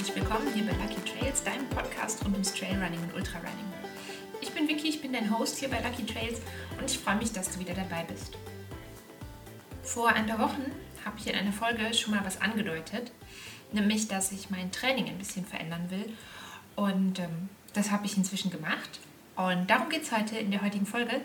herzlich 0.00 0.22
willkommen 0.22 0.50
hier 0.54 0.64
bei 0.64 0.72
Lucky 0.72 0.98
Trails, 1.02 1.44
deinem 1.44 1.68
Podcast 1.68 2.24
rund 2.24 2.32
ums 2.32 2.54
Trailrunning 2.54 3.02
und 3.02 3.14
Ultrarunning. 3.16 3.66
Ich 4.40 4.50
bin 4.50 4.66
Vicky, 4.66 4.88
ich 4.88 5.02
bin 5.02 5.12
dein 5.12 5.30
Host 5.38 5.58
hier 5.58 5.68
bei 5.68 5.78
Lucky 5.82 6.06
Trails 6.06 6.40
und 6.78 6.90
ich 6.90 6.98
freue 6.98 7.16
mich, 7.16 7.32
dass 7.34 7.50
du 7.50 7.60
wieder 7.60 7.74
dabei 7.74 8.04
bist. 8.04 8.38
Vor 9.82 10.08
ein 10.08 10.24
paar 10.24 10.38
Wochen 10.38 10.64
habe 11.04 11.18
ich 11.18 11.26
in 11.26 11.34
einer 11.34 11.52
Folge 11.52 11.92
schon 11.92 12.14
mal 12.14 12.24
was 12.24 12.40
angedeutet, 12.40 13.12
nämlich, 13.72 14.08
dass 14.08 14.32
ich 14.32 14.48
mein 14.48 14.72
Training 14.72 15.06
ein 15.06 15.18
bisschen 15.18 15.44
verändern 15.44 15.90
will 15.90 16.10
und 16.76 17.18
ähm, 17.18 17.50
das 17.74 17.90
habe 17.90 18.06
ich 18.06 18.16
inzwischen 18.16 18.50
gemacht 18.50 19.00
und 19.36 19.68
darum 19.68 19.90
geht 19.90 20.04
es 20.04 20.12
heute 20.12 20.38
in 20.38 20.50
der 20.50 20.62
heutigen 20.62 20.86
Folge, 20.86 21.20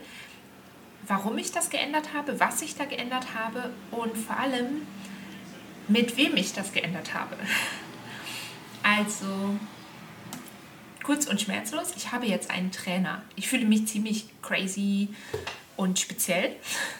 warum 1.07 1.37
ich 1.37 1.53
das 1.53 1.69
geändert 1.69 2.13
habe, 2.13 2.41
was 2.41 2.61
ich 2.61 2.75
da 2.75 2.83
geändert 2.83 3.35
habe 3.35 3.69
und 3.91 4.17
vor 4.17 4.37
allem, 4.37 4.85
mit 5.87 6.17
wem 6.17 6.35
ich 6.35 6.51
das 6.51 6.73
geändert 6.73 7.13
habe. 7.13 7.37
Also, 8.85 9.57
kurz 11.01 11.25
und 11.25 11.41
schmerzlos, 11.41 11.93
ich 11.97 12.11
habe 12.11 12.27
jetzt 12.27 12.51
einen 12.51 12.71
Trainer. 12.71 13.23
Ich 13.35 13.47
fühle 13.47 13.65
mich 13.65 13.87
ziemlich 13.87 14.27
crazy 14.43 15.09
und 15.75 15.97
speziell, 15.97 16.55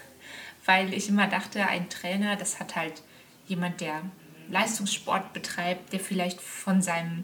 weil 0.66 0.96
ich 0.96 1.10
immer 1.10 1.28
dachte, 1.28 1.68
ein 1.68 1.88
Trainer, 1.88 2.38
das 2.38 2.60
hat 2.60 2.76
halt 2.76 3.04
jemand, 3.46 3.82
der 3.82 4.02
Leistungssport 4.50 5.32
betreibt, 5.34 5.94
der 5.94 6.00
vielleicht 6.00 6.42
von 6.42 6.82
seinem 6.82 7.24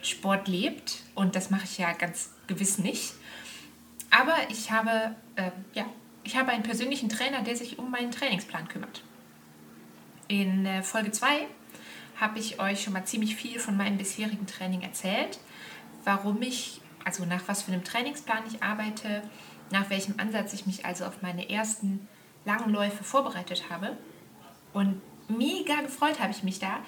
Sport 0.00 0.48
lebt. 0.48 1.02
Und 1.14 1.36
das 1.36 1.50
mache 1.50 1.64
ich 1.64 1.76
ja 1.76 1.92
ganz 1.92 2.30
gewiss 2.46 2.78
nicht. 2.78 3.12
Aber 4.10 4.34
ich 4.48 4.70
habe, 4.70 5.14
äh, 5.36 5.50
ja, 5.74 5.84
ich 6.22 6.36
habe 6.36 6.52
einen 6.52 6.62
persönlichen 6.62 7.10
Trainer, 7.10 7.42
der 7.42 7.54
sich 7.54 7.78
um 7.78 7.90
meinen 7.90 8.12
Trainingsplan 8.12 8.66
kümmert. 8.66 9.02
In 10.28 10.64
äh, 10.64 10.82
Folge 10.82 11.12
2 11.12 11.46
habe 12.20 12.38
ich 12.38 12.60
euch 12.60 12.82
schon 12.82 12.92
mal 12.92 13.04
ziemlich 13.04 13.36
viel 13.36 13.58
von 13.58 13.76
meinem 13.76 13.98
bisherigen 13.98 14.46
Training 14.46 14.82
erzählt, 14.82 15.38
warum 16.04 16.40
ich, 16.42 16.80
also 17.04 17.24
nach 17.24 17.42
was 17.46 17.62
für 17.62 17.72
einem 17.72 17.84
Trainingsplan 17.84 18.44
ich 18.46 18.62
arbeite, 18.62 19.22
nach 19.70 19.90
welchem 19.90 20.18
Ansatz 20.18 20.52
ich 20.52 20.66
mich 20.66 20.84
also 20.84 21.04
auf 21.04 21.22
meine 21.22 21.48
ersten 21.50 22.08
langen 22.44 22.70
Läufe 22.70 23.02
vorbereitet 23.02 23.70
habe. 23.70 23.96
Und 24.72 25.00
mega 25.28 25.80
gefreut 25.80 26.20
habe 26.20 26.30
ich 26.30 26.42
mich 26.42 26.58
da, 26.58 26.78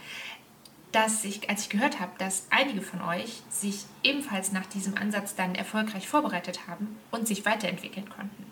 dass 0.93 1.25
ich, 1.25 1.51
als 1.51 1.63
ich 1.63 1.69
gehört 1.69 2.01
habe, 2.01 2.13
dass 2.19 2.47
einige 2.51 2.81
von 2.81 3.03
euch 3.03 3.43
sich 3.51 3.85
ebenfalls 4.03 4.53
nach 4.53 4.67
diesem 4.67 4.97
Ansatz 4.97 5.35
dann 5.35 5.55
erfolgreich 5.55 6.09
vorbereitet 6.09 6.69
haben 6.69 6.97
und 7.11 7.27
sich 7.27 7.45
weiterentwickeln 7.45 8.09
konnten. 8.09 8.47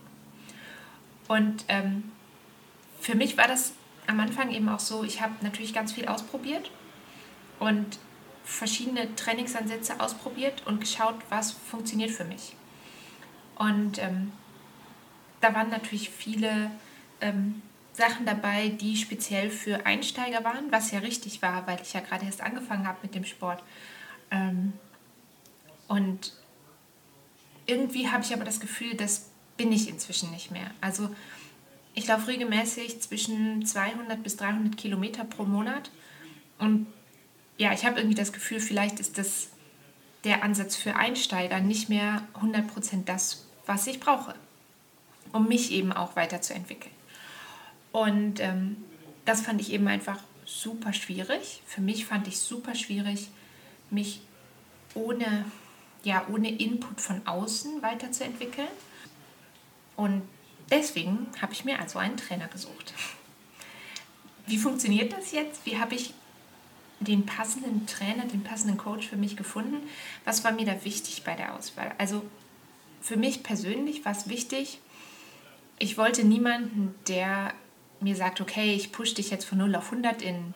Und 1.29 1.65
ähm, 1.69 2.13
für 3.01 3.15
mich 3.15 3.39
war 3.39 3.49
das 3.49 3.73
am 4.07 4.21
Anfang 4.21 4.51
eben 4.51 4.69
auch 4.69 4.81
so, 4.81 5.05
ich 5.05 5.21
habe 5.21 5.35
natürlich 5.43 5.73
ganz 5.73 5.93
viel 5.93 6.07
ausprobiert 6.07 6.71
und 7.59 7.99
verschiedene 8.45 9.15
Trainingsansätze 9.17 10.01
ausprobiert 10.01 10.67
und 10.67 10.81
geschaut, 10.81 11.17
was 11.31 11.53
funktioniert 11.53 12.11
für 12.11 12.25
mich. 12.25 12.55
Und 13.57 13.99
ähm, 13.99 14.33
da 15.41 15.55
waren 15.55 15.71
natürlich 15.71 16.11
viele 16.11 16.71
ähm, 17.21 17.63
Sachen 17.93 18.27
dabei, 18.27 18.69
die 18.69 18.97
speziell 18.97 19.51
für 19.51 19.87
Einsteiger 19.87 20.45
waren, 20.45 20.71
was 20.71 20.91
ja 20.91 20.99
richtig 20.99 21.43
war, 21.43 21.67
weil 21.67 21.81
ich 21.81 21.93
ja 21.93 22.01
gerade 22.01 22.27
erst 22.27 22.41
angefangen 22.41 22.87
habe 22.87 22.99
mit 23.03 23.15
dem 23.15 23.25
Sport. 23.25 23.63
Ähm, 24.31 24.73
und 25.87 26.35
irgendwie 27.67 28.11
habe 28.11 28.25
ich 28.25 28.35
aber 28.35 28.45
das 28.45 28.61
Gefühl, 28.61 28.95
das 28.95 29.31
bin 29.57 29.73
ich 29.73 29.89
inzwischen 29.89 30.31
nicht 30.33 30.51
mehr. 30.51 30.71
Also 30.81 31.15
ich 31.95 32.07
laufe 32.07 32.29
regelmäßig 32.29 33.01
zwischen 33.01 33.65
200 33.65 34.23
bis 34.23 34.37
300 34.37 34.77
Kilometer 34.77 35.25
pro 35.25 35.45
Monat. 35.45 35.91
Und 36.59 36.87
ja, 37.57 37.73
ich 37.73 37.85
habe 37.85 37.99
irgendwie 37.99 38.17
das 38.17 38.33
Gefühl, 38.33 38.61
vielleicht 38.61 39.01
ist 39.01 39.17
das 39.17 39.49
der 40.25 40.43
Ansatz 40.43 40.75
für 40.75 40.97
Einsteiger 40.97 41.61
nicht 41.61 41.89
mehr 41.89 42.27
100% 42.41 43.05
das, 43.05 43.47
was 43.67 43.87
ich 43.87 44.01
brauche, 44.01 44.35
um 45.33 45.47
mich 45.49 45.71
eben 45.71 45.93
auch 45.93 46.17
weiterzuentwickeln. 46.17 46.95
Und 47.93 48.41
ähm, 48.41 48.77
das 49.25 49.43
fand 49.43 49.61
ich 49.61 49.73
eben 49.73 49.87
einfach 49.87 50.19
super 50.45 50.93
schwierig. 50.93 51.63
Für 51.67 51.81
mich 51.81 52.07
fand 52.07 52.27
ich 52.27 52.39
super 52.39 52.75
schwierig, 52.75 53.29
mich 53.91 54.23
ohne, 54.95 55.45
ja, 56.03 56.27
ohne 56.33 56.51
Input 56.51 57.01
von 57.01 57.27
außen 57.27 57.83
weiterzuentwickeln. 57.83 58.69
Und 59.97 60.23
Deswegen 60.71 61.29
habe 61.41 61.53
ich 61.53 61.65
mir 61.65 61.79
also 61.79 61.99
einen 61.99 62.17
Trainer 62.17 62.49
gesucht. 62.49 62.95
Wie 64.47 64.59
funktioniert 64.59 65.13
das 65.13 65.33
jetzt? 65.33 65.65
Wie 65.65 65.79
habe 65.79 65.95
ich 65.95 66.15
den 67.01 67.27
passenden 67.27 67.87
Trainer, 67.87 68.25
den 68.25 68.43
passenden 68.43 68.79
Coach 68.79 69.09
für 69.09 69.17
mich 69.17 69.37
gefunden? 69.37 69.89
Was 70.25 70.45
war 70.45 70.53
mir 70.53 70.65
da 70.65 70.85
wichtig 70.85 71.25
bei 71.25 71.35
der 71.35 71.55
Auswahl? 71.55 71.95
Also 71.99 72.25
für 73.01 73.17
mich 73.17 73.43
persönlich 73.43 74.05
war 74.05 74.13
es 74.13 74.29
wichtig, 74.29 74.79
ich 75.79 75.99
wollte 75.99 76.25
niemanden, 76.25 76.95
der 77.09 77.53
mir 78.01 78.17
sagt, 78.17 78.41
okay, 78.41 78.75
ich 78.75 78.93
pushe 78.93 79.15
dich 79.15 79.31
jetzt 79.31 79.45
von 79.45 79.59
0 79.59 79.75
auf 79.75 79.87
100 79.91 80.23
in 80.23 80.55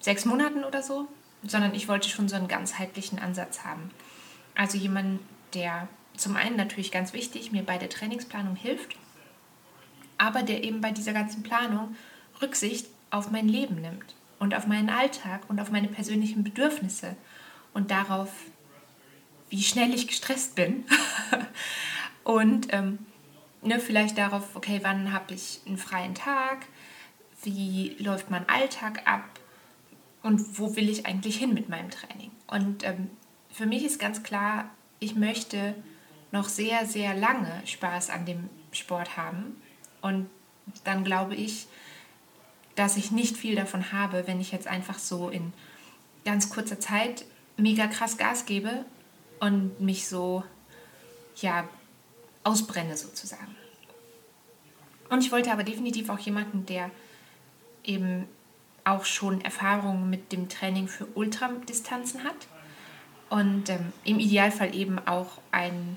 sechs 0.00 0.24
Monaten 0.24 0.64
oder 0.64 0.82
so, 0.82 1.06
sondern 1.44 1.74
ich 1.74 1.88
wollte 1.88 2.08
schon 2.08 2.28
so 2.28 2.36
einen 2.36 2.48
ganzheitlichen 2.48 3.18
Ansatz 3.18 3.64
haben. 3.64 3.90
Also 4.54 4.76
jemanden, 4.76 5.20
der 5.54 5.88
zum 6.20 6.36
einen 6.36 6.56
natürlich 6.56 6.90
ganz 6.90 7.12
wichtig, 7.12 7.52
mir 7.52 7.62
bei 7.62 7.78
der 7.78 7.88
Trainingsplanung 7.88 8.56
hilft, 8.56 8.96
aber 10.16 10.42
der 10.42 10.64
eben 10.64 10.80
bei 10.80 10.90
dieser 10.90 11.12
ganzen 11.12 11.42
Planung 11.42 11.96
Rücksicht 12.42 12.86
auf 13.10 13.30
mein 13.30 13.48
Leben 13.48 13.80
nimmt 13.80 14.14
und 14.38 14.54
auf 14.54 14.66
meinen 14.66 14.90
Alltag 14.90 15.42
und 15.48 15.60
auf 15.60 15.70
meine 15.70 15.88
persönlichen 15.88 16.44
Bedürfnisse 16.44 17.16
und 17.72 17.90
darauf, 17.90 18.32
wie 19.50 19.62
schnell 19.62 19.94
ich 19.94 20.06
gestresst 20.08 20.54
bin. 20.54 20.84
Und 22.28 22.74
ähm, 22.74 22.98
ne, 23.62 23.80
vielleicht 23.80 24.18
darauf, 24.18 24.54
okay, 24.54 24.80
wann 24.82 25.14
habe 25.14 25.32
ich 25.32 25.60
einen 25.66 25.78
freien 25.78 26.14
Tag, 26.14 26.66
wie 27.42 27.96
läuft 27.98 28.30
mein 28.30 28.46
Alltag 28.50 29.00
ab? 29.06 29.24
Und 30.22 30.58
wo 30.58 30.76
will 30.76 30.90
ich 30.90 31.06
eigentlich 31.06 31.38
hin 31.38 31.54
mit 31.54 31.70
meinem 31.70 31.90
Training. 31.90 32.30
Und 32.46 32.84
ähm, 32.84 33.08
für 33.50 33.64
mich 33.64 33.82
ist 33.82 33.98
ganz 33.98 34.22
klar, 34.22 34.68
ich 35.00 35.14
möchte 35.14 35.74
noch 36.30 36.48
sehr, 36.48 36.86
sehr 36.86 37.14
lange 37.14 37.62
Spaß 37.66 38.10
an 38.10 38.26
dem 38.26 38.48
Sport 38.72 39.16
haben. 39.16 39.60
Und 40.00 40.28
dann 40.84 41.04
glaube 41.04 41.34
ich, 41.34 41.66
dass 42.74 42.96
ich 42.96 43.10
nicht 43.10 43.36
viel 43.36 43.56
davon 43.56 43.92
habe, 43.92 44.26
wenn 44.26 44.40
ich 44.40 44.52
jetzt 44.52 44.66
einfach 44.66 44.98
so 44.98 45.30
in 45.30 45.52
ganz 46.24 46.50
kurzer 46.50 46.78
Zeit 46.78 47.24
mega 47.56 47.86
krass 47.86 48.16
Gas 48.16 48.46
gebe 48.46 48.84
und 49.40 49.80
mich 49.80 50.06
so, 50.06 50.44
ja, 51.36 51.68
ausbrenne 52.44 52.96
sozusagen. 52.96 53.56
Und 55.10 55.24
ich 55.24 55.32
wollte 55.32 55.50
aber 55.50 55.64
definitiv 55.64 56.10
auch 56.10 56.18
jemanden, 56.18 56.66
der 56.66 56.90
eben 57.82 58.28
auch 58.84 59.04
schon 59.04 59.40
Erfahrungen 59.40 60.08
mit 60.08 60.32
dem 60.32 60.48
Training 60.48 60.88
für 60.88 61.06
Ultradistanzen 61.14 62.24
hat 62.24 62.46
und 63.30 63.68
ähm, 63.68 63.92
im 64.04 64.18
Idealfall 64.18 64.74
eben 64.74 64.98
auch 65.06 65.40
einen 65.50 65.96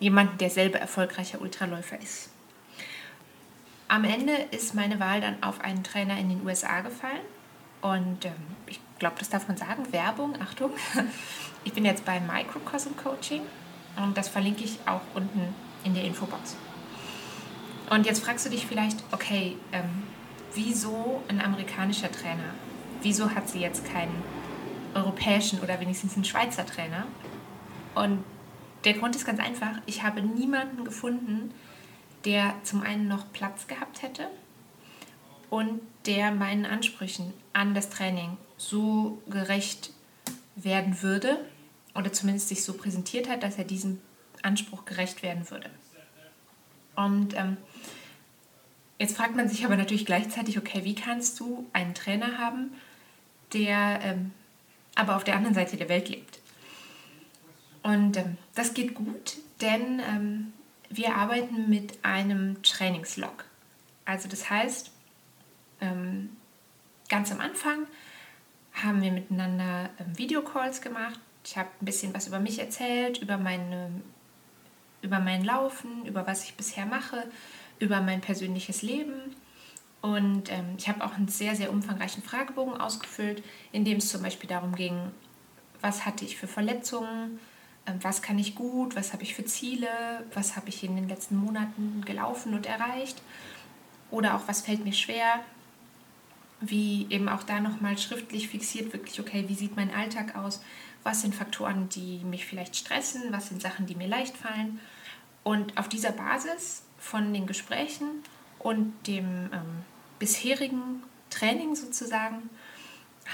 jemanden, 0.00 0.38
der 0.38 0.50
selber 0.50 0.78
erfolgreicher 0.78 1.40
Ultraläufer 1.40 2.00
ist. 2.00 2.30
Am 3.86 4.04
Ende 4.04 4.32
ist 4.50 4.74
meine 4.74 4.98
Wahl 4.98 5.20
dann 5.20 5.42
auf 5.42 5.60
einen 5.60 5.84
Trainer 5.84 6.18
in 6.18 6.28
den 6.28 6.44
USA 6.44 6.80
gefallen. 6.80 7.20
Und 7.82 8.24
ähm, 8.24 8.32
ich 8.66 8.80
glaube, 8.98 9.16
das 9.18 9.30
darf 9.30 9.48
man 9.48 9.56
sagen, 9.56 9.92
Werbung, 9.92 10.34
Achtung. 10.40 10.72
Ich 11.62 11.74
bin 11.74 11.84
jetzt 11.84 12.06
beim 12.06 12.26
Microcosm 12.26 12.96
Coaching 12.96 13.42
und 13.94 14.16
das 14.16 14.30
verlinke 14.30 14.64
ich 14.64 14.78
auch 14.86 15.02
unten 15.12 15.54
in 15.84 15.92
der 15.92 16.04
Infobox. 16.04 16.56
Und 17.90 18.06
jetzt 18.06 18.24
fragst 18.24 18.46
du 18.46 18.50
dich 18.50 18.64
vielleicht, 18.64 19.04
okay, 19.12 19.58
ähm, 19.72 20.04
wieso 20.54 21.22
ein 21.28 21.38
amerikanischer 21.38 22.10
Trainer? 22.10 22.54
Wieso 23.02 23.34
hat 23.34 23.50
sie 23.50 23.60
jetzt 23.60 23.84
keinen 23.92 24.22
europäischen 24.94 25.60
oder 25.60 25.78
wenigstens 25.80 26.14
einen 26.14 26.24
Schweizer 26.24 26.64
Trainer? 26.64 27.04
Und 27.94 28.24
der 28.84 28.94
Grund 28.94 29.16
ist 29.16 29.26
ganz 29.26 29.40
einfach, 29.40 29.80
ich 29.86 30.02
habe 30.02 30.22
niemanden 30.22 30.84
gefunden, 30.84 31.52
der 32.24 32.54
zum 32.64 32.82
einen 32.82 33.08
noch 33.08 33.32
Platz 33.32 33.66
gehabt 33.66 34.02
hätte 34.02 34.28
und 35.48 35.80
der 36.06 36.30
meinen 36.32 36.66
Ansprüchen 36.66 37.32
an 37.52 37.74
das 37.74 37.90
Training 37.90 38.36
so 38.56 39.22
gerecht 39.28 39.90
werden 40.56 41.02
würde 41.02 41.44
oder 41.94 42.12
zumindest 42.12 42.48
sich 42.48 42.64
so 42.64 42.74
präsentiert 42.74 43.28
hat, 43.28 43.42
dass 43.42 43.58
er 43.58 43.64
diesem 43.64 44.00
Anspruch 44.42 44.84
gerecht 44.84 45.22
werden 45.22 45.50
würde. 45.50 45.70
Und 46.96 47.34
ähm, 47.34 47.56
jetzt 48.98 49.16
fragt 49.16 49.36
man 49.36 49.48
sich 49.48 49.64
aber 49.64 49.76
natürlich 49.76 50.06
gleichzeitig, 50.06 50.58
okay, 50.58 50.84
wie 50.84 50.94
kannst 50.94 51.40
du 51.40 51.66
einen 51.72 51.94
Trainer 51.94 52.38
haben, 52.38 52.72
der 53.52 54.00
ähm, 54.02 54.32
aber 54.94 55.16
auf 55.16 55.24
der 55.24 55.36
anderen 55.36 55.54
Seite 55.54 55.76
der 55.76 55.88
Welt 55.88 56.08
lebt? 56.08 56.39
Und 57.82 58.16
ähm, 58.16 58.36
das 58.54 58.74
geht 58.74 58.94
gut, 58.94 59.38
denn 59.60 60.00
ähm, 60.00 60.52
wir 60.90 61.14
arbeiten 61.14 61.70
mit 61.70 62.04
einem 62.04 62.62
haben 68.74 69.02
wir 69.02 69.12
miteinander 69.12 69.90
ähm, 69.98 70.18
Videocalls 70.18 70.80
gemacht. 70.80 71.18
Ich 71.44 71.56
habe 71.56 71.68
ein 71.80 71.84
bisschen 71.84 72.14
was 72.14 72.26
über 72.26 72.38
mich 72.38 72.58
erzählt, 72.58 73.18
über, 73.18 73.38
meine, 73.38 73.90
über 75.02 75.20
mein 75.20 75.44
Laufen, 75.44 76.04
über 76.06 76.26
was 76.26 76.44
ich 76.44 76.54
bisher 76.54 76.86
mache, 76.86 77.24
über 77.78 78.00
mein 78.00 78.20
persönliches 78.20 78.82
Leben. 78.82 79.34
Und 80.02 80.50
ähm, 80.50 80.74
ich 80.78 80.88
habe 80.88 81.04
auch 81.04 81.14
einen 81.14 81.28
sehr, 81.28 81.56
sehr 81.56 81.70
umfangreichen 81.70 82.22
Fragebogen 82.22 82.80
ausgefüllt, 82.80 83.42
in 83.72 83.84
dem 83.84 83.98
es 83.98 84.08
zum 84.08 84.22
Beispiel 84.22 84.48
darum 84.48 84.74
ging, 84.74 85.10
was 85.80 86.04
hatte 86.04 86.24
ich 86.24 86.36
für 86.36 86.46
Verletzungen, 86.46 87.38
ähm, 87.38 87.49
was 88.00 88.22
kann 88.22 88.38
ich 88.38 88.54
gut, 88.54 88.96
was 88.96 89.12
habe 89.12 89.22
ich 89.22 89.34
für 89.34 89.44
Ziele, 89.44 89.88
was 90.34 90.56
habe 90.56 90.68
ich 90.68 90.84
in 90.84 90.96
den 90.96 91.08
letzten 91.08 91.36
Monaten 91.36 92.02
gelaufen 92.04 92.54
und 92.54 92.66
erreicht? 92.66 93.22
Oder 94.10 94.36
auch 94.36 94.46
was 94.46 94.62
fällt 94.62 94.84
mir 94.84 94.92
schwer, 94.92 95.40
wie 96.60 97.06
eben 97.10 97.28
auch 97.28 97.42
da 97.42 97.60
nochmal 97.60 97.96
schriftlich 97.96 98.48
fixiert, 98.48 98.92
wirklich, 98.92 99.18
okay, 99.20 99.44
wie 99.48 99.54
sieht 99.54 99.76
mein 99.76 99.94
Alltag 99.94 100.36
aus, 100.36 100.62
was 101.02 101.22
sind 101.22 101.34
Faktoren, 101.34 101.88
die 101.88 102.22
mich 102.24 102.44
vielleicht 102.44 102.76
stressen, 102.76 103.22
was 103.30 103.48
sind 103.48 103.62
Sachen, 103.62 103.86
die 103.86 103.94
mir 103.94 104.08
leicht 104.08 104.36
fallen. 104.36 104.80
Und 105.42 105.78
auf 105.78 105.88
dieser 105.88 106.12
Basis 106.12 106.82
von 106.98 107.32
den 107.32 107.46
Gesprächen 107.46 108.06
und 108.58 108.92
dem 109.06 109.50
ähm, 109.52 109.84
bisherigen 110.18 111.02
Training 111.30 111.74
sozusagen 111.74 112.50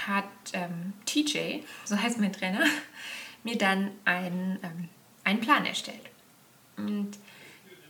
hat 0.07 0.25
ähm, 0.53 0.93
TJ, 1.05 1.63
so 1.83 1.99
heißt 2.01 2.19
mein 2.19 2.31
Trainer, 2.31 2.63
mir 3.47 3.57
dann 3.57 3.91
einen, 4.03 4.59
ähm, 4.61 4.89
einen 5.23 5.39
Plan 5.39 5.65
erstellt. 5.65 6.09
Und 6.75 7.17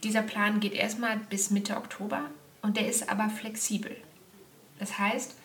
dieser 0.04 0.22
Plan 0.22 0.60
geht 0.60 0.74
erstmal 0.74 1.18
bis 1.18 1.50
Mitte 1.50 1.78
Oktober 1.78 2.30
und 2.62 2.78
der 2.78 2.88
ist 2.88 3.10
aber 3.10 3.30
flexibel. 3.30 3.98
Das 4.78 5.00
heißt, 5.00 5.36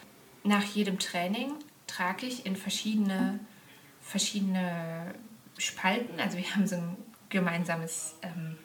nach 0.45 0.65
jedem 0.65 0.99
Training 0.99 1.55
trage 1.87 2.27
ich 2.27 2.45
in 2.45 2.57
verschiedene, 2.57 3.41
verschiedene 4.03 5.15
Spalten, 5.57 6.21
also 6.21 6.37
wir 6.37 6.45
haben 6.55 6.67
so 6.67 6.77
ein 6.77 6.97
gemeinsames 7.31 8.17
ähm, 8.21 8.59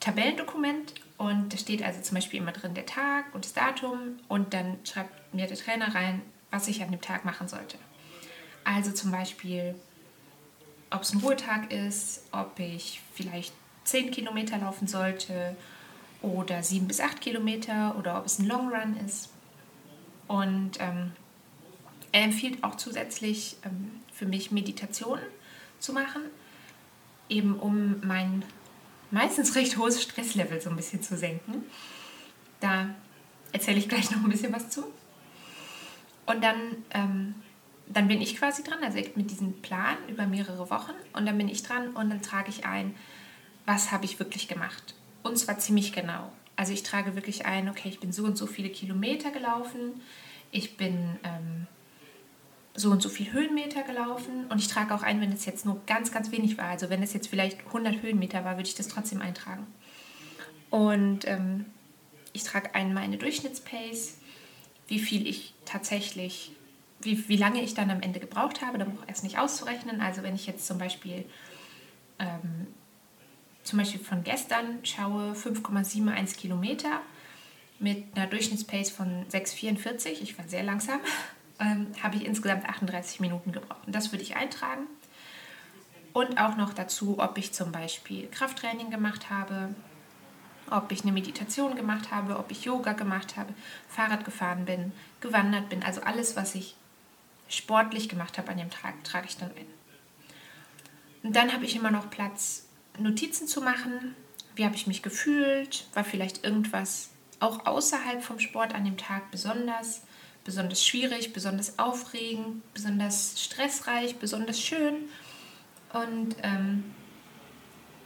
Tabellendokument 0.00 0.94
und 1.18 1.52
da 1.52 1.58
steht 1.58 1.82
also 1.82 2.00
zum 2.00 2.14
Beispiel 2.14 2.40
immer 2.40 2.52
drin 2.52 2.72
der 2.72 2.86
Tag 2.86 3.34
und 3.34 3.44
das 3.44 3.52
Datum 3.52 4.18
und 4.28 4.54
dann 4.54 4.78
schreibt 4.84 5.34
mir 5.34 5.46
der 5.46 5.58
Trainer 5.58 5.94
rein, 5.94 6.22
was 6.50 6.68
ich 6.68 6.82
an 6.82 6.90
dem 6.90 7.02
Tag 7.02 7.26
machen 7.26 7.48
sollte. 7.48 7.76
Also 8.64 8.92
zum 8.92 9.10
Beispiel, 9.10 9.74
ob 10.90 11.02
es 11.02 11.12
ein 11.12 11.20
Ruhetag 11.20 11.72
ist, 11.72 12.22
ob 12.32 12.58
ich 12.58 13.00
vielleicht 13.14 13.52
10 13.84 14.10
Kilometer 14.10 14.58
laufen 14.58 14.86
sollte 14.86 15.56
oder 16.22 16.62
7 16.62 16.88
bis 16.88 17.00
8 17.00 17.20
Kilometer 17.20 17.96
oder 17.98 18.18
ob 18.18 18.26
es 18.26 18.38
ein 18.38 18.46
Long 18.46 18.68
Run 18.68 18.96
ist. 19.04 19.30
Und 20.26 20.72
ähm, 20.80 21.12
er 22.12 22.24
empfiehlt 22.24 22.62
auch 22.64 22.76
zusätzlich 22.76 23.56
ähm, 23.64 24.00
für 24.12 24.26
mich 24.26 24.50
Meditationen 24.50 25.24
zu 25.78 25.92
machen, 25.92 26.22
eben 27.28 27.58
um 27.58 28.00
mein 28.06 28.42
meistens 29.10 29.54
recht 29.54 29.78
hohes 29.78 30.02
Stresslevel 30.02 30.60
so 30.60 30.70
ein 30.70 30.76
bisschen 30.76 31.02
zu 31.02 31.16
senken. 31.16 31.64
Da 32.60 32.94
erzähle 33.52 33.78
ich 33.78 33.88
gleich 33.88 34.10
noch 34.10 34.22
ein 34.22 34.28
bisschen 34.28 34.52
was 34.52 34.70
zu. 34.70 34.84
Und 36.26 36.44
dann, 36.44 36.76
ähm, 36.90 37.34
dann 37.90 38.08
bin 38.08 38.20
ich 38.20 38.36
quasi 38.36 38.62
dran, 38.62 38.82
also 38.82 38.98
mit 39.14 39.30
diesem 39.30 39.60
Plan 39.62 39.96
über 40.08 40.26
mehrere 40.26 40.70
Wochen. 40.70 40.92
Und 41.12 41.26
dann 41.26 41.38
bin 41.38 41.48
ich 41.48 41.62
dran 41.62 41.88
und 41.90 42.10
dann 42.10 42.22
trage 42.22 42.50
ich 42.50 42.66
ein, 42.66 42.94
was 43.66 43.92
habe 43.92 44.04
ich 44.04 44.18
wirklich 44.18 44.48
gemacht. 44.48 44.94
Und 45.22 45.38
zwar 45.38 45.58
ziemlich 45.58 45.92
genau. 45.92 46.32
Also 46.56 46.72
ich 46.72 46.82
trage 46.82 47.14
wirklich 47.14 47.46
ein, 47.46 47.68
okay, 47.68 47.88
ich 47.88 48.00
bin 48.00 48.12
so 48.12 48.24
und 48.24 48.36
so 48.36 48.46
viele 48.46 48.68
Kilometer 48.68 49.30
gelaufen, 49.30 50.00
ich 50.50 50.76
bin 50.76 51.18
ähm, 51.22 51.66
so 52.74 52.90
und 52.90 53.02
so 53.02 53.08
viele 53.08 53.32
Höhenmeter 53.32 53.82
gelaufen 53.82 54.46
und 54.48 54.58
ich 54.58 54.68
trage 54.68 54.94
auch 54.94 55.02
ein, 55.02 55.20
wenn 55.20 55.32
es 55.32 55.44
jetzt 55.44 55.66
nur 55.66 55.80
ganz, 55.86 56.10
ganz 56.12 56.30
wenig 56.30 56.58
war. 56.58 56.66
Also 56.66 56.90
wenn 56.90 57.02
es 57.02 57.12
jetzt 57.12 57.28
vielleicht 57.28 57.66
100 57.66 58.02
Höhenmeter 58.02 58.44
war, 58.44 58.56
würde 58.56 58.68
ich 58.68 58.74
das 58.74 58.88
trotzdem 58.88 59.20
eintragen. 59.20 59.66
Und 60.70 61.26
ähm, 61.26 61.66
ich 62.32 62.44
trage 62.44 62.74
ein 62.74 62.92
meine 62.92 63.18
Durchschnittspace, 63.18 64.18
wie 64.86 64.98
viel 64.98 65.26
ich 65.26 65.54
tatsächlich, 65.64 66.52
wie, 67.00 67.28
wie 67.28 67.36
lange 67.36 67.62
ich 67.62 67.74
dann 67.74 67.90
am 67.90 68.00
Ende 68.00 68.20
gebraucht 68.20 68.62
habe, 68.62 68.78
da 68.78 68.84
brauche 68.84 69.04
ich 69.04 69.08
erst 69.08 69.24
nicht 69.24 69.38
auszurechnen. 69.38 70.00
Also 70.00 70.22
wenn 70.22 70.34
ich 70.34 70.46
jetzt 70.46 70.66
zum 70.66 70.78
Beispiel, 70.78 71.24
ähm, 72.18 72.66
zum 73.62 73.78
Beispiel 73.78 74.00
von 74.00 74.24
gestern 74.24 74.84
schaue, 74.84 75.32
5,71 75.32 76.36
Kilometer 76.36 77.00
mit 77.78 78.04
einer 78.16 78.26
Durchschnittspace 78.26 78.90
von 78.90 79.24
6,44, 79.30 80.22
ich 80.22 80.36
war 80.38 80.48
sehr 80.48 80.64
langsam, 80.64 81.00
ähm, 81.60 81.88
habe 82.02 82.16
ich 82.16 82.24
insgesamt 82.24 82.68
38 82.68 83.20
Minuten 83.20 83.52
gebraucht. 83.52 83.86
Und 83.86 83.94
das 83.94 84.12
würde 84.12 84.22
ich 84.22 84.36
eintragen. 84.36 84.86
Und 86.12 86.40
auch 86.40 86.56
noch 86.56 86.74
dazu, 86.74 87.18
ob 87.18 87.38
ich 87.38 87.52
zum 87.52 87.70
Beispiel 87.70 88.26
Krafttraining 88.28 88.90
gemacht 88.90 89.30
habe, 89.30 89.74
ob 90.70 90.90
ich 90.90 91.02
eine 91.02 91.12
Meditation 91.12 91.76
gemacht 91.76 92.10
habe, 92.10 92.38
ob 92.38 92.50
ich 92.50 92.64
Yoga 92.64 92.92
gemacht 92.92 93.36
habe, 93.36 93.54
Fahrrad 93.88 94.24
gefahren 94.24 94.64
bin, 94.64 94.92
gewandert 95.20 95.68
bin. 95.68 95.82
Also 95.82 96.00
alles, 96.00 96.34
was 96.34 96.54
ich 96.54 96.74
sportlich 97.48 98.08
gemacht 98.08 98.38
habe 98.38 98.50
an 98.50 98.58
dem 98.58 98.70
Tag, 98.70 99.02
trage 99.04 99.26
ich 99.28 99.36
dann 99.36 99.50
ein. 99.50 99.66
Und 101.22 101.34
dann 101.36 101.52
habe 101.52 101.64
ich 101.64 101.76
immer 101.76 101.90
noch 101.90 102.10
Platz, 102.10 102.66
Notizen 102.98 103.46
zu 103.46 103.60
machen. 103.60 104.14
Wie 104.54 104.64
habe 104.64 104.74
ich 104.74 104.86
mich 104.86 105.02
gefühlt? 105.02 105.86
War 105.94 106.04
vielleicht 106.04 106.44
irgendwas 106.44 107.10
auch 107.40 107.66
außerhalb 107.66 108.22
vom 108.22 108.40
Sport 108.40 108.74
an 108.74 108.84
dem 108.84 108.96
Tag 108.96 109.30
besonders? 109.30 110.02
Besonders 110.44 110.84
schwierig, 110.84 111.32
besonders 111.32 111.78
aufregend, 111.78 112.62
besonders 112.72 113.42
stressreich, 113.42 114.16
besonders 114.16 114.60
schön. 114.60 115.08
Und 115.92 116.36
ähm, 116.42 116.84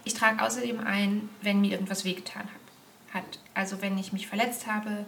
ich 0.04 0.14
trage 0.14 0.42
außerdem 0.42 0.80
ein, 0.80 1.28
wenn 1.40 1.60
mir 1.60 1.72
irgendwas 1.72 2.04
wehgetan 2.04 2.48
hat. 3.12 3.38
Also 3.54 3.82
wenn 3.82 3.98
ich 3.98 4.12
mich 4.12 4.26
verletzt 4.26 4.66
habe, 4.66 5.06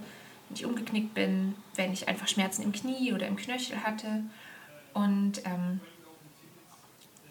wenn 0.49 0.57
ich 0.57 0.67
umgeknickt 0.67 1.15
bin, 1.15 1.55
wenn 1.75 1.93
ich 1.93 2.09
einfach 2.09 2.29
Schmerzen 2.29 2.63
im 2.63 2.73
Knie 2.73 3.13
oder 3.13 3.27
im 3.27 3.37
Knöchel 3.37 3.83
hatte. 3.83 4.23
Und 4.93 5.45
ähm, 5.45 5.81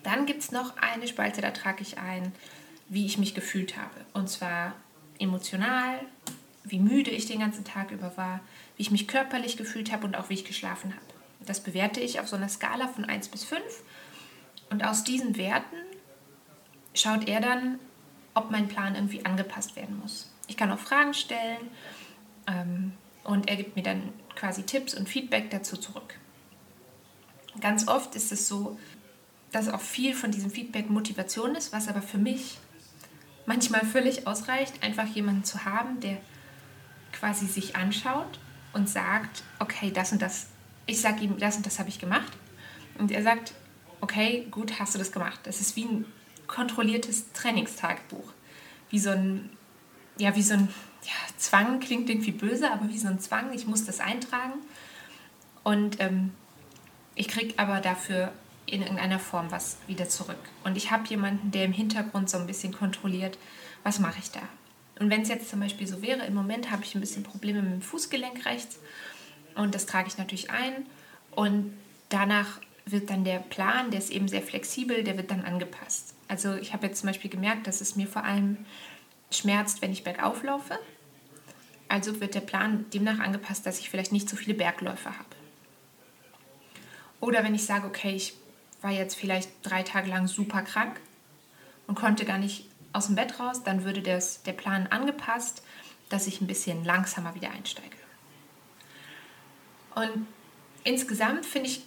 dann 0.03 0.25
gibt 0.25 0.41
es 0.41 0.51
noch 0.51 0.77
eine 0.77 1.07
Spalte, 1.07 1.41
da 1.41 1.51
trage 1.51 1.81
ich 1.81 1.97
ein, 1.97 2.33
wie 2.89 3.05
ich 3.05 3.17
mich 3.17 3.33
gefühlt 3.33 3.77
habe. 3.77 4.05
Und 4.13 4.29
zwar 4.29 4.73
emotional, 5.19 5.99
wie 6.63 6.79
müde 6.79 7.11
ich 7.11 7.25
den 7.25 7.39
ganzen 7.39 7.63
Tag 7.63 7.91
über 7.91 8.15
war, 8.17 8.39
wie 8.75 8.83
ich 8.83 8.91
mich 8.91 9.07
körperlich 9.07 9.57
gefühlt 9.57 9.91
habe 9.91 10.05
und 10.05 10.15
auch 10.15 10.29
wie 10.29 10.35
ich 10.35 10.45
geschlafen 10.45 10.93
habe. 10.93 11.05
Das 11.45 11.61
bewerte 11.61 11.99
ich 11.99 12.19
auf 12.19 12.27
so 12.27 12.35
einer 12.35 12.49
Skala 12.49 12.87
von 12.87 13.05
1 13.05 13.29
bis 13.29 13.43
5. 13.43 13.61
Und 14.69 14.83
aus 14.83 15.03
diesen 15.03 15.37
Werten 15.37 15.75
schaut 16.93 17.27
er 17.27 17.41
dann, 17.41 17.79
ob 18.33 18.49
mein 18.49 18.67
Plan 18.67 18.95
irgendwie 18.95 19.25
angepasst 19.25 19.75
werden 19.75 19.99
muss. 19.99 20.31
Ich 20.47 20.57
kann 20.57 20.71
auch 20.71 20.79
Fragen 20.79 21.13
stellen 21.13 21.69
ähm, 22.47 22.93
und 23.23 23.49
er 23.49 23.55
gibt 23.55 23.75
mir 23.75 23.83
dann 23.83 24.13
quasi 24.35 24.63
Tipps 24.63 24.93
und 24.93 25.07
Feedback 25.07 25.49
dazu 25.49 25.77
zurück. 25.77 26.15
Ganz 27.61 27.87
oft 27.87 28.15
ist 28.15 28.31
es 28.31 28.47
so, 28.47 28.77
dass 29.51 29.69
auch 29.69 29.81
viel 29.81 30.15
von 30.15 30.31
diesem 30.31 30.49
Feedback 30.49 30.89
Motivation 30.89 31.55
ist, 31.55 31.71
was 31.71 31.87
aber 31.87 32.01
für 32.01 32.17
mich 32.17 32.57
manchmal 33.45 33.85
völlig 33.85 34.25
ausreicht, 34.25 34.83
einfach 34.83 35.07
jemanden 35.07 35.43
zu 35.43 35.65
haben, 35.65 35.99
der 35.99 36.17
quasi 37.11 37.45
sich 37.45 37.75
anschaut 37.75 38.39
und 38.73 38.89
sagt, 38.89 39.43
okay, 39.59 39.91
das 39.91 40.11
und 40.11 40.21
das, 40.21 40.47
ich 40.87 40.99
sage 40.99 41.23
ihm, 41.23 41.37
das 41.37 41.55
und 41.57 41.65
das 41.65 41.79
habe 41.79 41.89
ich 41.89 41.99
gemacht. 41.99 42.31
Und 42.97 43.11
er 43.11 43.23
sagt, 43.23 43.53
okay, 44.01 44.47
gut, 44.51 44.79
hast 44.79 44.95
du 44.95 44.99
das 44.99 45.11
gemacht. 45.11 45.39
Das 45.43 45.61
ist 45.61 45.75
wie 45.75 45.85
ein 45.85 46.05
kontrolliertes 46.47 47.31
Trainingstagebuch. 47.33 48.33
Wie 48.89 48.99
so 48.99 49.11
ein, 49.11 49.49
ja, 50.17 50.35
wie 50.35 50.41
so 50.41 50.53
ein 50.53 50.67
ja, 51.03 51.35
Zwang 51.37 51.79
klingt 51.79 52.09
irgendwie 52.09 52.31
böse, 52.31 52.71
aber 52.71 52.89
wie 52.89 52.97
so 52.97 53.07
ein 53.07 53.19
Zwang, 53.19 53.53
ich 53.53 53.67
muss 53.67 53.85
das 53.85 53.99
eintragen. 53.99 54.53
Und 55.63 55.99
ähm, 55.99 56.31
ich 57.15 57.27
kriege 57.27 57.53
aber 57.57 57.79
dafür 57.79 58.31
in 58.65 58.81
irgendeiner 58.81 59.19
Form 59.19 59.51
was 59.51 59.77
wieder 59.87 60.07
zurück. 60.09 60.39
Und 60.63 60.77
ich 60.77 60.91
habe 60.91 61.07
jemanden, 61.07 61.51
der 61.51 61.65
im 61.65 61.73
Hintergrund 61.73 62.29
so 62.29 62.37
ein 62.37 62.47
bisschen 62.47 62.73
kontrolliert, 62.73 63.37
was 63.83 63.99
mache 63.99 64.19
ich 64.19 64.31
da. 64.31 64.41
Und 64.99 65.09
wenn 65.09 65.21
es 65.21 65.29
jetzt 65.29 65.49
zum 65.49 65.59
Beispiel 65.59 65.87
so 65.87 66.01
wäre, 66.01 66.25
im 66.25 66.33
Moment 66.33 66.71
habe 66.71 66.83
ich 66.83 66.95
ein 66.95 67.01
bisschen 67.01 67.23
Probleme 67.23 67.61
mit 67.61 67.73
dem 67.73 67.81
Fußgelenk 67.81 68.45
rechts 68.45 68.79
und 69.55 69.75
das 69.75 69.85
trage 69.85 70.07
ich 70.07 70.17
natürlich 70.17 70.51
ein 70.51 70.85
und 71.31 71.73
danach 72.09 72.59
wird 72.85 73.09
dann 73.09 73.23
der 73.23 73.39
Plan, 73.39 73.91
der 73.91 73.99
ist 73.99 74.11
eben 74.11 74.27
sehr 74.27 74.41
flexibel, 74.41 75.03
der 75.03 75.17
wird 75.17 75.31
dann 75.31 75.45
angepasst. 75.45 76.13
Also 76.27 76.55
ich 76.55 76.73
habe 76.73 76.87
jetzt 76.87 76.99
zum 76.99 77.07
Beispiel 77.07 77.31
gemerkt, 77.31 77.65
dass 77.67 77.81
es 77.81 77.95
mir 77.95 78.07
vor 78.07 78.23
allem 78.23 78.57
schmerzt, 79.35 79.81
wenn 79.81 79.91
ich 79.91 80.03
bergauf 80.03 80.43
laufe. 80.43 80.77
Also 81.87 82.19
wird 82.19 82.35
der 82.35 82.41
Plan 82.41 82.85
demnach 82.91 83.19
angepasst, 83.19 83.65
dass 83.65 83.79
ich 83.79 83.89
vielleicht 83.89 84.11
nicht 84.11 84.29
so 84.29 84.35
viele 84.35 84.53
Bergläufe 84.53 85.09
habe. 85.09 85.35
Oder 87.19 87.43
wenn 87.43 87.55
ich 87.55 87.65
sage, 87.65 87.87
okay, 87.87 88.15
ich 88.15 88.33
war 88.81 88.91
jetzt 88.91 89.15
vielleicht 89.15 89.49
drei 89.63 89.83
Tage 89.83 90.09
lang 90.09 90.27
super 90.27 90.61
krank 90.61 90.99
und 91.87 91.95
konnte 91.95 92.25
gar 92.25 92.37
nicht 92.37 92.65
aus 92.91 93.07
dem 93.07 93.15
Bett 93.15 93.39
raus, 93.39 93.63
dann 93.63 93.83
würde 93.83 94.01
das, 94.01 94.43
der 94.43 94.53
Plan 94.53 94.87
angepasst, 94.87 95.63
dass 96.09 96.27
ich 96.27 96.41
ein 96.41 96.47
bisschen 96.47 96.83
langsamer 96.83 97.33
wieder 97.35 97.51
einsteige. 97.51 97.95
Und 99.95 100.27
insgesamt 100.83 101.45
finde 101.45 101.69
ich 101.69 101.83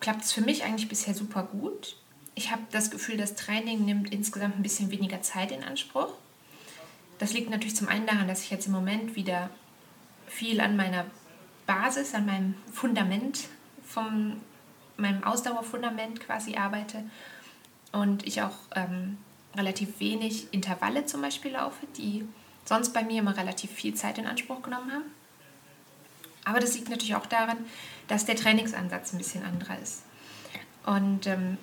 klappt 0.00 0.22
es 0.22 0.32
für 0.32 0.42
mich 0.42 0.64
eigentlich 0.64 0.88
bisher 0.88 1.14
super 1.14 1.44
gut. 1.44 1.96
Ich 2.34 2.50
habe 2.50 2.62
das 2.72 2.90
Gefühl, 2.90 3.16
das 3.16 3.36
Training 3.36 3.86
nimmt 3.86 4.12
insgesamt 4.12 4.56
ein 4.56 4.62
bisschen 4.62 4.90
weniger 4.90 5.22
Zeit 5.22 5.50
in 5.50 5.64
Anspruch. 5.64 6.12
Das 7.18 7.32
liegt 7.32 7.50
natürlich 7.50 7.76
zum 7.76 7.88
einen 7.88 8.06
daran, 8.06 8.28
dass 8.28 8.42
ich 8.42 8.50
jetzt 8.50 8.66
im 8.66 8.72
Moment 8.72 9.16
wieder 9.16 9.50
viel 10.26 10.60
an 10.60 10.76
meiner 10.76 11.06
Basis, 11.66 12.14
an 12.14 12.26
meinem 12.26 12.54
Fundament, 12.72 13.48
von 13.84 14.40
meinem 14.96 15.24
Ausdauerfundament 15.24 16.20
quasi 16.20 16.56
arbeite 16.56 17.04
und 17.92 18.26
ich 18.26 18.42
auch 18.42 18.56
ähm, 18.74 19.18
relativ 19.56 20.00
wenig 20.00 20.52
Intervalle 20.52 21.06
zum 21.06 21.22
Beispiel 21.22 21.52
laufe, 21.52 21.86
die 21.96 22.26
sonst 22.64 22.92
bei 22.92 23.04
mir 23.04 23.20
immer 23.20 23.36
relativ 23.36 23.70
viel 23.70 23.94
Zeit 23.94 24.18
in 24.18 24.26
Anspruch 24.26 24.62
genommen 24.62 24.92
haben. 24.92 25.04
Aber 26.44 26.60
das 26.60 26.74
liegt 26.74 26.90
natürlich 26.90 27.14
auch 27.14 27.26
daran, 27.26 27.58
dass 28.08 28.26
der 28.26 28.36
Trainingsansatz 28.36 29.12
ein 29.12 29.18
bisschen 29.18 29.44
anderer 29.44 29.78
ist. 29.80 30.02
Und 30.84 31.26
ähm, 31.26 31.56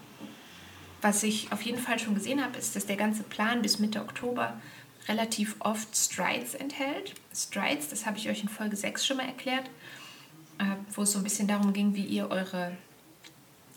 was 1.02 1.24
ich 1.24 1.52
auf 1.52 1.62
jeden 1.62 1.80
Fall 1.80 2.00
schon 2.00 2.16
gesehen 2.16 2.44
habe, 2.44 2.58
ist, 2.58 2.76
dass 2.76 2.86
der 2.86 2.98
ganze 2.98 3.24
Plan 3.24 3.62
bis 3.62 3.80
Mitte 3.80 4.02
Oktober 4.02 4.60
relativ 5.08 5.56
oft 5.60 5.96
Strides 5.96 6.54
enthält. 6.56 7.16
Strides, 7.34 7.90
das 7.90 8.06
habe 8.06 8.18
ich 8.18 8.30
euch 8.30 8.44
in 8.44 8.50
Folge 8.50 8.76
6 8.76 9.06
schon 9.06 9.18
mal 9.18 9.26
erklärt, 9.26 9.70
äh, 10.60 10.66
wo 10.94 11.04
es 11.04 11.12
so 11.12 11.20
ein 11.20 11.24
bisschen 11.24 11.48
darum 11.48 11.74
ging, 11.74 11.96
wie 11.96 12.06
ihr 12.06 12.30
eure, 12.30 12.78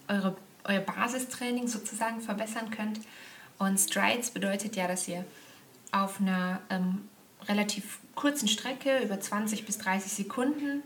eure, 0.09 0.37
euer 0.65 0.81
Basistraining 0.81 1.69
sozusagen 1.69 2.21
verbessern 2.21 2.71
könnt. 2.71 3.01
Und 3.59 3.79
Strides 3.79 4.31
bedeutet 4.31 4.77
ja, 4.77 4.89
dass 4.89 5.09
ihr 5.09 5.25
auf 5.93 6.21
einer 6.21 6.61
ähm, 6.71 7.09
relativ 7.49 8.01
kurzen 8.15 8.49
Strecke 8.49 8.99
über 8.99 9.21
20 9.21 9.65
bis 9.67 9.79
30 9.79 10.13
Sekunden 10.13 10.83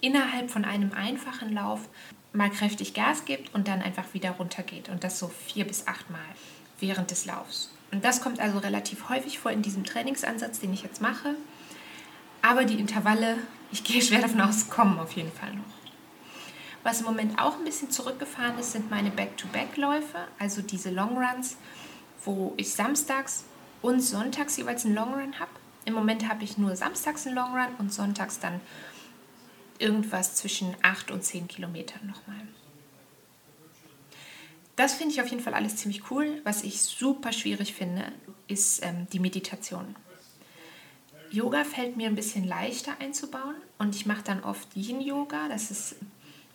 innerhalb 0.00 0.50
von 0.50 0.64
einem 0.64 0.92
einfachen 0.92 1.52
Lauf 1.52 1.88
mal 2.32 2.50
kräftig 2.50 2.94
Gas 2.94 3.24
gibt 3.24 3.54
und 3.54 3.68
dann 3.68 3.82
einfach 3.82 4.14
wieder 4.14 4.32
runtergeht. 4.32 4.88
Und 4.88 5.04
das 5.04 5.18
so 5.18 5.28
vier 5.28 5.66
bis 5.66 5.86
acht 5.86 6.08
Mal 6.10 6.20
während 6.78 7.10
des 7.10 7.26
Laufs. 7.26 7.70
Und 7.92 8.04
das 8.04 8.20
kommt 8.20 8.40
also 8.40 8.58
relativ 8.58 9.08
häufig 9.08 9.38
vor 9.38 9.50
in 9.50 9.62
diesem 9.62 9.84
Trainingsansatz, 9.84 10.60
den 10.60 10.72
ich 10.72 10.82
jetzt 10.82 11.00
mache. 11.00 11.34
Aber 12.42 12.64
die 12.64 12.78
Intervalle, 12.78 13.38
ich 13.72 13.84
gehe 13.84 14.02
schwer 14.02 14.20
davon 14.20 14.40
aus, 14.40 14.68
kommen 14.68 14.98
auf 14.98 15.12
jeden 15.12 15.32
Fall 15.32 15.54
noch. 15.54 15.64
Was 16.82 17.00
im 17.00 17.06
Moment 17.06 17.38
auch 17.38 17.58
ein 17.58 17.64
bisschen 17.64 17.90
zurückgefahren 17.90 18.58
ist, 18.58 18.72
sind 18.72 18.90
meine 18.90 19.10
Back-to-Back-Läufe, 19.10 20.18
also 20.38 20.62
diese 20.62 20.90
Longruns, 20.90 21.58
wo 22.24 22.54
ich 22.56 22.72
samstags 22.72 23.44
und 23.82 24.00
sonntags 24.00 24.56
jeweils 24.56 24.86
einen 24.86 24.94
Longrun 24.94 25.38
habe. 25.38 25.50
Im 25.84 25.92
Moment 25.94 26.28
habe 26.28 26.44
ich 26.44 26.56
nur 26.56 26.76
samstags 26.76 27.26
einen 27.26 27.36
Longrun 27.36 27.74
und 27.78 27.92
sonntags 27.92 28.38
dann 28.38 28.60
irgendwas 29.78 30.34
zwischen 30.36 30.74
8 30.82 31.10
und 31.10 31.22
10 31.22 31.48
Kilometern 31.48 32.06
nochmal. 32.06 32.46
Das 34.76 34.94
finde 34.94 35.14
ich 35.14 35.20
auf 35.20 35.28
jeden 35.28 35.42
Fall 35.42 35.54
alles 35.54 35.76
ziemlich 35.76 36.10
cool. 36.10 36.40
Was 36.44 36.62
ich 36.62 36.80
super 36.80 37.32
schwierig 37.32 37.74
finde, 37.74 38.04
ist 38.48 38.84
ähm, 38.84 39.06
die 39.12 39.18
Meditation. 39.18 39.94
Yoga 41.30 41.64
fällt 41.64 41.96
mir 41.96 42.08
ein 42.08 42.16
bisschen 42.16 42.44
leichter 42.44 42.92
einzubauen 42.98 43.54
und 43.78 43.94
ich 43.94 44.06
mache 44.06 44.22
dann 44.22 44.42
oft 44.42 44.74
Yin-Yoga. 44.74 45.48
Das 45.48 45.70
ist 45.70 45.96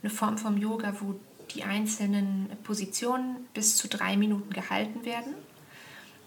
eine 0.01 0.10
Form 0.10 0.38
vom 0.38 0.57
Yoga, 0.57 0.95
wo 1.00 1.19
die 1.51 1.63
einzelnen 1.63 2.50
Positionen 2.63 3.48
bis 3.53 3.77
zu 3.77 3.88
drei 3.88 4.17
Minuten 4.17 4.51
gehalten 4.51 5.05
werden. 5.05 5.34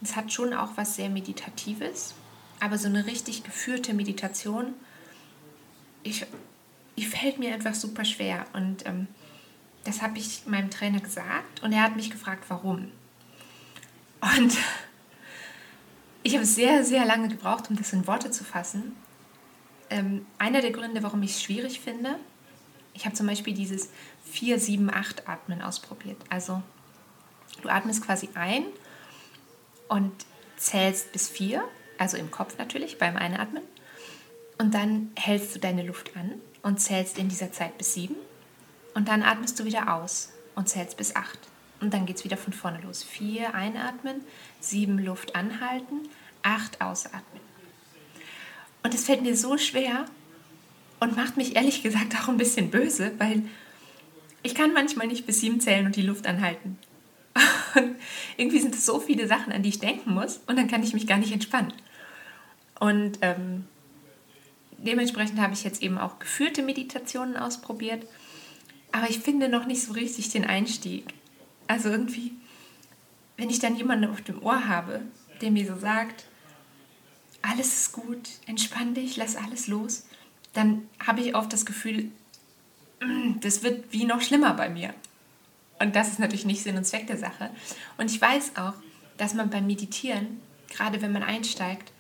Es 0.00 0.16
hat 0.16 0.32
schon 0.32 0.54
auch 0.54 0.76
was 0.76 0.96
sehr 0.96 1.10
Meditatives, 1.10 2.14
aber 2.60 2.78
so 2.78 2.88
eine 2.88 3.06
richtig 3.06 3.42
geführte 3.42 3.92
Meditation, 3.92 4.74
ich 6.04 6.24
die 6.98 7.04
fällt 7.04 7.38
mir 7.38 7.54
einfach 7.54 7.74
super 7.74 8.04
schwer. 8.04 8.44
Und 8.52 8.84
ähm, 8.84 9.06
das 9.84 10.02
habe 10.02 10.18
ich 10.18 10.46
meinem 10.46 10.70
Trainer 10.70 11.00
gesagt 11.00 11.62
und 11.62 11.72
er 11.72 11.82
hat 11.82 11.96
mich 11.96 12.10
gefragt, 12.10 12.44
warum. 12.48 12.90
Und 14.20 14.56
ich 16.22 16.34
habe 16.34 16.44
sehr, 16.44 16.84
sehr 16.84 17.04
lange 17.04 17.28
gebraucht, 17.28 17.70
um 17.70 17.76
das 17.76 17.92
in 17.92 18.06
Worte 18.06 18.30
zu 18.30 18.44
fassen. 18.44 18.96
Ähm, 19.90 20.26
einer 20.38 20.60
der 20.60 20.72
Gründe, 20.72 21.02
warum 21.02 21.22
ich 21.22 21.30
es 21.30 21.42
schwierig 21.42 21.80
finde, 21.80 22.18
ich 22.98 23.04
habe 23.04 23.14
zum 23.14 23.28
Beispiel 23.28 23.54
dieses 23.54 23.90
4-7-8-Atmen 24.34 25.62
ausprobiert. 25.62 26.18
Also 26.28 26.62
du 27.62 27.68
atmest 27.68 28.04
quasi 28.04 28.28
ein 28.34 28.64
und 29.88 30.12
zählst 30.56 31.12
bis 31.12 31.28
4, 31.28 31.62
also 31.96 32.16
im 32.16 32.32
Kopf 32.32 32.58
natürlich 32.58 32.98
beim 32.98 33.16
Einatmen. 33.16 33.62
Und 34.58 34.74
dann 34.74 35.12
hältst 35.14 35.54
du 35.54 35.60
deine 35.60 35.84
Luft 35.84 36.16
an 36.16 36.34
und 36.62 36.80
zählst 36.80 37.18
in 37.18 37.28
dieser 37.28 37.52
Zeit 37.52 37.78
bis 37.78 37.94
sieben. 37.94 38.16
Und 38.98 39.06
dann 39.06 39.22
atmest 39.22 39.60
du 39.60 39.64
wieder 39.64 39.94
aus 39.94 40.32
und 40.56 40.68
zählst 40.68 40.96
bis 40.96 41.14
acht. 41.14 41.38
Und 41.80 41.94
dann 41.94 42.04
geht 42.04 42.16
es 42.16 42.24
wieder 42.24 42.36
von 42.36 42.52
vorne 42.52 42.80
los. 42.80 43.04
Vier 43.04 43.54
einatmen, 43.54 44.22
sieben 44.58 44.98
Luft 44.98 45.36
anhalten, 45.36 46.08
acht 46.42 46.80
ausatmen. 46.80 47.40
Und 48.82 48.92
es 48.94 49.04
fällt 49.04 49.22
mir 49.22 49.36
so 49.36 49.56
schwer 49.56 50.04
und 50.98 51.14
macht 51.14 51.36
mich 51.36 51.54
ehrlich 51.54 51.84
gesagt 51.84 52.16
auch 52.16 52.26
ein 52.26 52.38
bisschen 52.38 52.72
böse, 52.72 53.12
weil 53.18 53.44
ich 54.42 54.56
kann 54.56 54.72
manchmal 54.72 55.06
nicht 55.06 55.26
bis 55.26 55.42
sieben 55.42 55.60
zählen 55.60 55.86
und 55.86 55.94
die 55.94 56.02
Luft 56.02 56.26
anhalten. 56.26 56.76
Und 57.76 57.94
irgendwie 58.36 58.58
sind 58.58 58.74
es 58.74 58.84
so 58.84 58.98
viele 58.98 59.28
Sachen, 59.28 59.52
an 59.52 59.62
die 59.62 59.68
ich 59.68 59.78
denken 59.78 60.12
muss 60.12 60.40
und 60.46 60.56
dann 60.56 60.66
kann 60.66 60.82
ich 60.82 60.94
mich 60.94 61.06
gar 61.06 61.18
nicht 61.18 61.32
entspannen. 61.32 61.72
Und 62.80 63.18
ähm, 63.20 63.66
dementsprechend 64.78 65.38
habe 65.38 65.52
ich 65.52 65.62
jetzt 65.62 65.82
eben 65.82 65.98
auch 65.98 66.18
geführte 66.18 66.62
Meditationen 66.62 67.36
ausprobiert. 67.36 68.04
Aber 68.92 69.08
ich 69.08 69.18
finde 69.18 69.48
noch 69.48 69.66
nicht 69.66 69.82
so 69.82 69.92
richtig 69.92 70.30
den 70.30 70.44
Einstieg. 70.44 71.04
Also 71.66 71.90
irgendwie, 71.90 72.32
wenn 73.36 73.50
ich 73.50 73.58
dann 73.58 73.76
jemanden 73.76 74.10
auf 74.10 74.22
dem 74.22 74.42
Ohr 74.42 74.66
habe, 74.66 75.02
der 75.40 75.50
mir 75.50 75.66
so 75.66 75.78
sagt, 75.78 76.24
alles 77.42 77.76
ist 77.76 77.92
gut, 77.92 78.28
entspann 78.46 78.94
dich, 78.94 79.16
lass 79.16 79.36
alles 79.36 79.68
los, 79.68 80.06
dann 80.54 80.88
habe 81.04 81.20
ich 81.20 81.34
oft 81.34 81.52
das 81.52 81.66
Gefühl, 81.66 82.10
mm, 83.00 83.40
das 83.40 83.62
wird 83.62 83.92
wie 83.92 84.04
noch 84.04 84.22
schlimmer 84.22 84.54
bei 84.54 84.68
mir. 84.68 84.94
Und 85.78 85.94
das 85.94 86.08
ist 86.08 86.18
natürlich 86.18 86.46
nicht 86.46 86.62
Sinn 86.62 86.76
und 86.76 86.84
Zweck 86.84 87.06
der 87.06 87.18
Sache. 87.18 87.50
Und 87.96 88.10
ich 88.10 88.20
weiß 88.20 88.56
auch, 88.56 88.74
dass 89.16 89.34
man 89.34 89.50
beim 89.50 89.66
Meditieren, 89.66 90.40
gerade 90.68 91.00
wenn 91.02 91.12
man 91.12 91.22
einsteigt, 91.22 91.92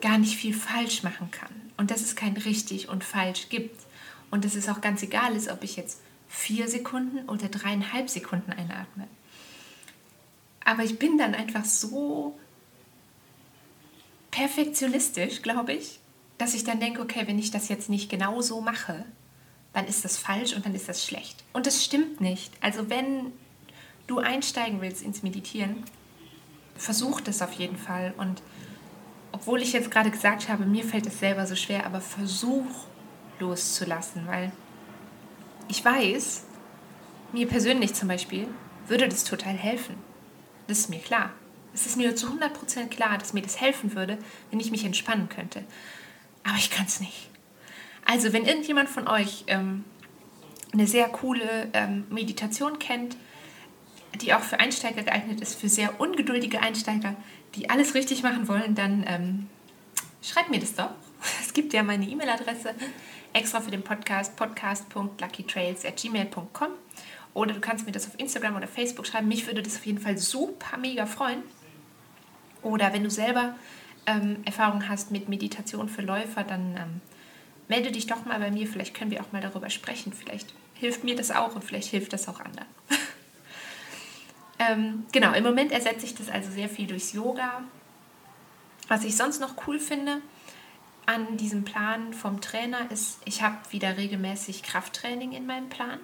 gar 0.00 0.18
nicht 0.18 0.36
viel 0.36 0.54
falsch 0.54 1.02
machen 1.02 1.30
kann 1.30 1.50
und 1.76 1.90
dass 1.90 2.02
es 2.02 2.16
kein 2.16 2.36
richtig 2.36 2.88
und 2.88 3.04
falsch 3.04 3.48
gibt. 3.48 3.76
Und 4.30 4.44
es 4.44 4.68
auch 4.68 4.80
ganz 4.80 5.02
egal 5.02 5.34
ist, 5.34 5.48
ob 5.48 5.64
ich 5.64 5.76
jetzt 5.76 6.00
vier 6.28 6.68
Sekunden 6.68 7.28
oder 7.28 7.48
dreieinhalb 7.48 8.08
Sekunden 8.08 8.52
einatme. 8.52 9.08
Aber 10.64 10.84
ich 10.84 10.98
bin 10.98 11.18
dann 11.18 11.34
einfach 11.34 11.64
so 11.64 12.38
perfektionistisch, 14.30 15.42
glaube 15.42 15.72
ich, 15.72 15.98
dass 16.38 16.54
ich 16.54 16.64
dann 16.64 16.80
denke, 16.80 17.02
okay, 17.02 17.24
wenn 17.26 17.38
ich 17.38 17.50
das 17.50 17.68
jetzt 17.68 17.88
nicht 17.88 18.08
genau 18.08 18.40
so 18.40 18.60
mache, 18.60 19.04
dann 19.72 19.86
ist 19.86 20.04
das 20.04 20.16
falsch 20.16 20.54
und 20.54 20.64
dann 20.64 20.74
ist 20.74 20.88
das 20.88 21.04
schlecht. 21.04 21.44
Und 21.52 21.66
das 21.66 21.84
stimmt 21.84 22.20
nicht. 22.20 22.52
Also 22.60 22.88
wenn 22.88 23.32
du 24.06 24.18
einsteigen 24.18 24.80
willst 24.80 25.02
ins 25.02 25.22
Meditieren, 25.22 25.84
versuch 26.76 27.20
das 27.20 27.42
auf 27.42 27.52
jeden 27.52 27.76
Fall 27.76 28.14
und 28.16 28.42
obwohl 29.32 29.62
ich 29.62 29.72
jetzt 29.72 29.90
gerade 29.90 30.10
gesagt 30.10 30.48
habe, 30.48 30.64
mir 30.64 30.84
fällt 30.84 31.06
es 31.06 31.20
selber 31.20 31.46
so 31.46 31.54
schwer, 31.54 31.86
aber 31.86 32.00
versuch 32.00 32.86
loszulassen, 33.40 34.26
weil 34.26 34.52
ich 35.68 35.84
weiß, 35.84 36.44
mir 37.32 37.46
persönlich 37.46 37.94
zum 37.94 38.08
Beispiel 38.08 38.48
würde 38.86 39.08
das 39.08 39.24
total 39.24 39.54
helfen. 39.54 39.96
Das 40.66 40.78
ist 40.78 40.90
mir 40.90 41.00
klar. 41.00 41.30
Es 41.72 41.86
ist 41.86 41.96
mir 41.96 42.16
zu 42.16 42.26
100% 42.26 42.88
klar, 42.88 43.18
dass 43.18 43.32
mir 43.32 43.42
das 43.42 43.60
helfen 43.60 43.94
würde, 43.94 44.18
wenn 44.50 44.60
ich 44.60 44.70
mich 44.70 44.84
entspannen 44.84 45.28
könnte. 45.28 45.64
Aber 46.44 46.56
ich 46.56 46.70
kann 46.70 46.86
es 46.86 47.00
nicht. 47.00 47.30
Also, 48.04 48.32
wenn 48.32 48.44
irgendjemand 48.44 48.88
von 48.88 49.06
euch 49.06 49.44
ähm, 49.46 49.84
eine 50.72 50.86
sehr 50.86 51.08
coole 51.08 51.68
ähm, 51.72 52.06
Meditation 52.10 52.78
kennt, 52.78 53.16
die 54.20 54.34
auch 54.34 54.40
für 54.40 54.58
Einsteiger 54.58 55.02
geeignet 55.02 55.40
ist, 55.40 55.60
für 55.60 55.68
sehr 55.68 56.00
ungeduldige 56.00 56.60
Einsteiger, 56.60 57.14
die 57.54 57.70
alles 57.70 57.94
richtig 57.94 58.22
machen 58.22 58.48
wollen, 58.48 58.74
dann 58.74 59.04
ähm, 59.06 59.46
schreibt 60.22 60.50
mir 60.50 60.60
das 60.60 60.74
doch. 60.74 60.90
Es 61.40 61.52
gibt 61.52 61.72
ja 61.72 61.82
meine 61.82 62.06
E-Mail-Adresse 62.06 62.74
extra 63.32 63.60
für 63.60 63.70
den 63.70 63.82
Podcast 63.82 64.36
podcast.luckytrails.gmail.com 64.36 66.68
oder 67.34 67.52
du 67.52 67.60
kannst 67.60 67.84
mir 67.86 67.92
das 67.92 68.08
auf 68.08 68.18
Instagram 68.18 68.56
oder 68.56 68.66
Facebook 68.66 69.06
schreiben. 69.06 69.28
Mich 69.28 69.46
würde 69.46 69.62
das 69.62 69.76
auf 69.76 69.86
jeden 69.86 70.00
Fall 70.00 70.18
super 70.18 70.76
mega 70.76 71.06
freuen. 71.06 71.44
Oder 72.62 72.92
wenn 72.92 73.04
du 73.04 73.10
selber 73.10 73.54
ähm, 74.06 74.38
Erfahrung 74.44 74.88
hast 74.88 75.12
mit 75.12 75.28
Meditation 75.28 75.88
für 75.88 76.02
Läufer, 76.02 76.42
dann 76.42 76.76
ähm, 76.76 77.00
melde 77.68 77.92
dich 77.92 78.06
doch 78.06 78.24
mal 78.24 78.40
bei 78.40 78.50
mir. 78.50 78.66
Vielleicht 78.66 78.94
können 78.94 79.10
wir 79.10 79.20
auch 79.20 79.32
mal 79.32 79.40
darüber 79.40 79.70
sprechen. 79.70 80.12
Vielleicht 80.12 80.54
hilft 80.74 81.04
mir 81.04 81.14
das 81.14 81.30
auch 81.30 81.54
und 81.54 81.64
vielleicht 81.64 81.88
hilft 81.88 82.12
das 82.12 82.28
auch 82.28 82.40
anderen. 82.40 82.68
Ähm, 84.62 85.06
genau, 85.10 85.32
im 85.32 85.42
Moment 85.42 85.72
ersetze 85.72 86.04
ich 86.04 86.14
das 86.14 86.28
also 86.28 86.50
sehr 86.50 86.68
viel 86.68 86.86
durchs 86.86 87.14
Yoga. 87.14 87.64
Was 88.88 89.04
ich 89.04 89.16
sonst 89.16 89.40
noch 89.40 89.66
cool 89.66 89.78
finde 89.78 90.20
an 91.10 91.36
diesem 91.36 91.64
Plan 91.64 92.14
vom 92.14 92.40
Trainer 92.40 92.88
ist, 92.92 93.18
ich 93.24 93.42
habe 93.42 93.56
wieder 93.70 93.96
regelmäßig 93.96 94.62
Krafttraining 94.62 95.32
in 95.32 95.44
meinem 95.44 95.68
Plan. 95.68 95.98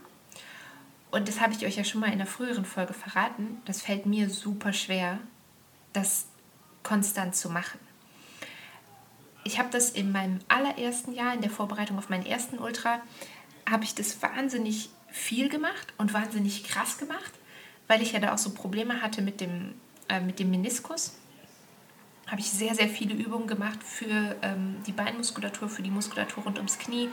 Und 1.12 1.28
das 1.28 1.40
habe 1.40 1.52
ich 1.52 1.64
euch 1.64 1.76
ja 1.76 1.84
schon 1.84 2.00
mal 2.00 2.08
in 2.08 2.14
einer 2.14 2.26
früheren 2.26 2.64
Folge 2.64 2.92
verraten. 2.92 3.62
Das 3.66 3.82
fällt 3.82 4.06
mir 4.06 4.28
super 4.28 4.72
schwer, 4.72 5.20
das 5.92 6.26
konstant 6.82 7.36
zu 7.36 7.48
machen. 7.50 7.78
Ich 9.44 9.60
habe 9.60 9.68
das 9.70 9.90
in 9.90 10.10
meinem 10.10 10.40
allerersten 10.48 11.12
Jahr, 11.12 11.34
in 11.34 11.40
der 11.40 11.50
Vorbereitung 11.50 11.98
auf 11.98 12.08
meinen 12.08 12.26
ersten 12.26 12.58
Ultra, 12.58 13.00
habe 13.70 13.84
ich 13.84 13.94
das 13.94 14.20
wahnsinnig 14.22 14.90
viel 15.08 15.48
gemacht 15.48 15.94
und 15.98 16.14
wahnsinnig 16.14 16.64
krass 16.64 16.98
gemacht, 16.98 17.32
weil 17.86 18.02
ich 18.02 18.10
ja 18.10 18.18
da 18.18 18.34
auch 18.34 18.38
so 18.38 18.50
Probleme 18.50 19.02
hatte 19.02 19.22
mit 19.22 19.40
dem, 19.40 19.74
äh, 20.08 20.18
mit 20.18 20.40
dem 20.40 20.50
Meniskus. 20.50 21.16
Habe 22.26 22.40
ich 22.40 22.50
sehr, 22.50 22.74
sehr 22.74 22.88
viele 22.88 23.14
Übungen 23.14 23.46
gemacht 23.46 23.82
für 23.82 24.36
ähm, 24.42 24.76
die 24.86 24.92
Beinmuskulatur, 24.92 25.68
für 25.68 25.82
die 25.82 25.90
Muskulatur 25.90 26.44
rund 26.44 26.58
ums 26.58 26.78
Knie. 26.78 27.08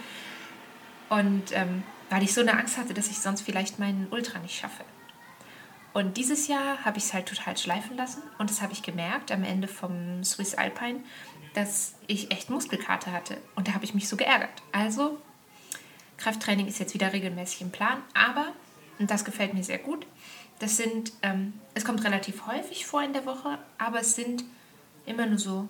Und 1.09 1.51
ähm, 1.51 1.83
weil 2.09 2.23
ich 2.23 2.33
so 2.33 2.41
eine 2.41 2.57
Angst 2.57 2.77
hatte, 2.77 2.93
dass 2.93 3.09
ich 3.09 3.19
sonst 3.19 3.41
vielleicht 3.41 3.79
meinen 3.79 4.07
Ultra 4.11 4.39
nicht 4.39 4.57
schaffe. 4.57 4.83
Und 5.93 6.17
dieses 6.17 6.47
Jahr 6.47 6.83
habe 6.83 6.97
ich 6.97 7.05
es 7.05 7.13
halt 7.13 7.27
total 7.27 7.55
schleifen 7.55 7.95
lassen 7.95 8.23
und 8.39 8.49
das 8.49 8.61
habe 8.61 8.73
ich 8.73 8.81
gemerkt 8.81 9.31
am 9.31 9.43
Ende 9.43 9.67
vom 9.67 10.23
Swiss 10.23 10.55
Alpine, 10.55 11.01
dass 11.53 11.93
ich 12.07 12.31
echt 12.31 12.49
Muskelkater 12.49 13.11
hatte 13.11 13.37
und 13.55 13.67
da 13.67 13.73
habe 13.73 13.85
ich 13.85 13.93
mich 13.93 14.09
so 14.09 14.17
geärgert. 14.17 14.63
Also 14.71 15.19
Krafttraining 16.17 16.67
ist 16.67 16.79
jetzt 16.79 16.95
wieder 16.95 17.13
regelmäßig 17.13 17.61
im 17.61 17.71
Plan, 17.71 18.01
aber, 18.15 18.47
und 18.97 19.11
das 19.11 19.23
gefällt 19.23 19.53
mir 19.53 19.63
sehr 19.63 19.77
gut, 19.77 20.07
das 20.57 20.77
sind, 20.77 21.13
ähm, 21.21 21.53
es 21.75 21.85
kommt 21.85 22.03
relativ 22.03 22.47
häufig 22.47 22.87
vor 22.87 23.03
in 23.03 23.13
der 23.13 23.27
Woche, 23.27 23.59
aber 23.77 23.99
es 23.99 24.15
sind 24.15 24.43
immer 25.05 25.25
nur 25.25 25.39
so 25.39 25.67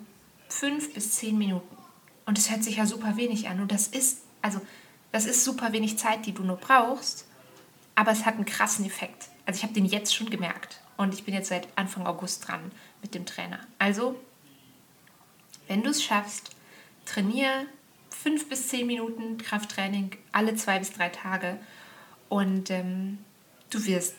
fünf 0.48 0.94
bis 0.94 1.12
zehn 1.16 1.38
Minuten. 1.38 1.78
Und 2.25 2.38
es 2.38 2.50
hört 2.50 2.63
sich 2.63 2.78
ja 2.78 2.86
super 2.86 3.18
wenig 3.18 3.50
an. 3.50 3.60
Und 3.60 3.72
das 3.72 3.88
ist, 3.88 4.22
also, 4.42 4.62
das 5.12 5.25
ist 5.25 5.44
super 5.44 5.72
wenig 5.74 5.98
Zeit, 5.98 6.25
die 6.25 6.34
du 6.34 6.44
nur 6.44 6.58
brauchst, 6.58 7.25
aber 7.96 8.12
es 8.12 8.25
hat 8.25 8.36
einen 8.36 8.46
krassen 8.46 8.86
Effekt. 8.86 9.30
Also 9.46 9.58
ich 9.58 9.63
habe 9.63 9.74
den 9.74 9.86
jetzt 9.86 10.16
schon 10.16 10.30
gemerkt. 10.30 10.82
Und 10.98 11.13
ich 11.13 11.24
bin 11.24 11.34
jetzt 11.34 11.50
seit 11.50 11.68
Anfang 11.75 12.06
August 12.06 12.48
dran 12.48 12.72
mit 13.02 13.16
dem 13.16 13.25
Trainer. 13.25 13.60
Also, 13.80 14.20
wenn 15.68 15.84
du 15.84 15.90
es 15.90 16.04
schaffst, 16.04 16.56
trainiere 17.06 17.66
fünf 18.10 18.48
bis 18.48 18.68
zehn 18.68 18.88
Minuten 18.88 19.38
Krafttraining 19.38 20.12
alle 20.32 20.56
zwei 20.56 20.80
bis 20.80 20.94
drei 20.94 21.10
Tage 21.10 21.60
und 22.30 22.70
ähm, 22.70 23.18
du 23.70 23.84
wirst 23.86 24.16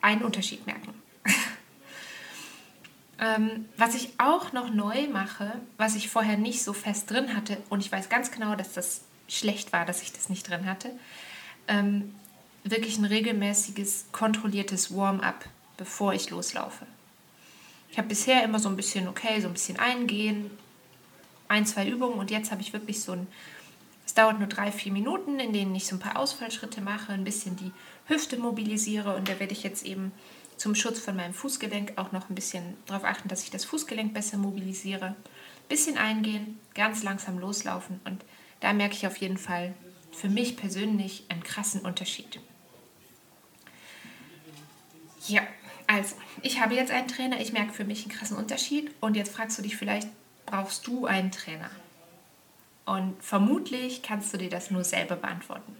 einen 0.00 0.22
Unterschied 0.22 0.66
merken. 0.66 0.97
Ähm, 3.20 3.66
was 3.76 3.94
ich 3.94 4.10
auch 4.18 4.52
noch 4.52 4.72
neu 4.72 5.08
mache, 5.08 5.52
was 5.76 5.96
ich 5.96 6.08
vorher 6.08 6.36
nicht 6.36 6.62
so 6.62 6.72
fest 6.72 7.10
drin 7.10 7.34
hatte, 7.34 7.58
und 7.68 7.80
ich 7.80 7.90
weiß 7.90 8.08
ganz 8.08 8.30
genau, 8.30 8.54
dass 8.54 8.72
das 8.72 9.02
schlecht 9.28 9.72
war, 9.72 9.84
dass 9.84 10.02
ich 10.02 10.12
das 10.12 10.28
nicht 10.28 10.48
drin 10.48 10.66
hatte, 10.66 10.90
ähm, 11.66 12.14
wirklich 12.64 12.98
ein 12.98 13.04
regelmäßiges, 13.04 14.06
kontrolliertes 14.12 14.94
Warm-up, 14.94 15.44
bevor 15.76 16.12
ich 16.14 16.30
loslaufe. 16.30 16.86
Ich 17.90 17.98
habe 17.98 18.08
bisher 18.08 18.44
immer 18.44 18.58
so 18.58 18.68
ein 18.68 18.76
bisschen, 18.76 19.08
okay, 19.08 19.40
so 19.40 19.48
ein 19.48 19.54
bisschen 19.54 19.78
eingehen, 19.78 20.50
ein, 21.48 21.66
zwei 21.66 21.88
Übungen 21.88 22.18
und 22.18 22.30
jetzt 22.30 22.50
habe 22.50 22.60
ich 22.60 22.72
wirklich 22.72 23.00
so 23.00 23.12
ein, 23.12 23.26
es 24.06 24.14
dauert 24.14 24.38
nur 24.38 24.48
drei, 24.48 24.70
vier 24.70 24.92
Minuten, 24.92 25.40
in 25.40 25.52
denen 25.52 25.74
ich 25.74 25.86
so 25.86 25.96
ein 25.96 26.00
paar 26.00 26.16
Ausfallschritte 26.16 26.80
mache, 26.80 27.12
ein 27.12 27.24
bisschen 27.24 27.56
die 27.56 27.72
Hüfte 28.06 28.38
mobilisiere 28.38 29.16
und 29.16 29.28
da 29.28 29.38
werde 29.40 29.52
ich 29.52 29.62
jetzt 29.62 29.84
eben 29.84 30.12
zum 30.58 30.74
Schutz 30.74 30.98
von 30.98 31.16
meinem 31.16 31.32
Fußgelenk 31.32 31.92
auch 31.96 32.12
noch 32.12 32.28
ein 32.28 32.34
bisschen 32.34 32.76
darauf 32.86 33.04
achten, 33.04 33.28
dass 33.28 33.42
ich 33.42 33.50
das 33.50 33.64
Fußgelenk 33.64 34.12
besser 34.12 34.36
mobilisiere. 34.36 35.14
Bisschen 35.68 35.98
eingehen, 35.98 36.58
ganz 36.74 37.02
langsam 37.02 37.38
loslaufen 37.38 38.00
und 38.04 38.24
da 38.60 38.72
merke 38.72 38.94
ich 38.94 39.06
auf 39.06 39.16
jeden 39.18 39.38
Fall 39.38 39.74
für 40.12 40.28
mich 40.28 40.56
persönlich 40.56 41.24
einen 41.28 41.42
krassen 41.42 41.82
Unterschied. 41.82 42.40
Ja, 45.28 45.42
also, 45.86 46.16
ich 46.42 46.60
habe 46.60 46.74
jetzt 46.74 46.90
einen 46.90 47.08
Trainer, 47.08 47.40
ich 47.40 47.52
merke 47.52 47.72
für 47.72 47.84
mich 47.84 48.02
einen 48.02 48.14
krassen 48.14 48.36
Unterschied 48.36 48.90
und 49.00 49.16
jetzt 49.16 49.32
fragst 49.32 49.58
du 49.58 49.62
dich 49.62 49.76
vielleicht, 49.76 50.08
brauchst 50.46 50.86
du 50.86 51.06
einen 51.06 51.30
Trainer? 51.30 51.70
Und 52.84 53.22
vermutlich 53.22 54.02
kannst 54.02 54.32
du 54.32 54.38
dir 54.38 54.50
das 54.50 54.70
nur 54.70 54.84
selber 54.84 55.16
beantworten. 55.16 55.76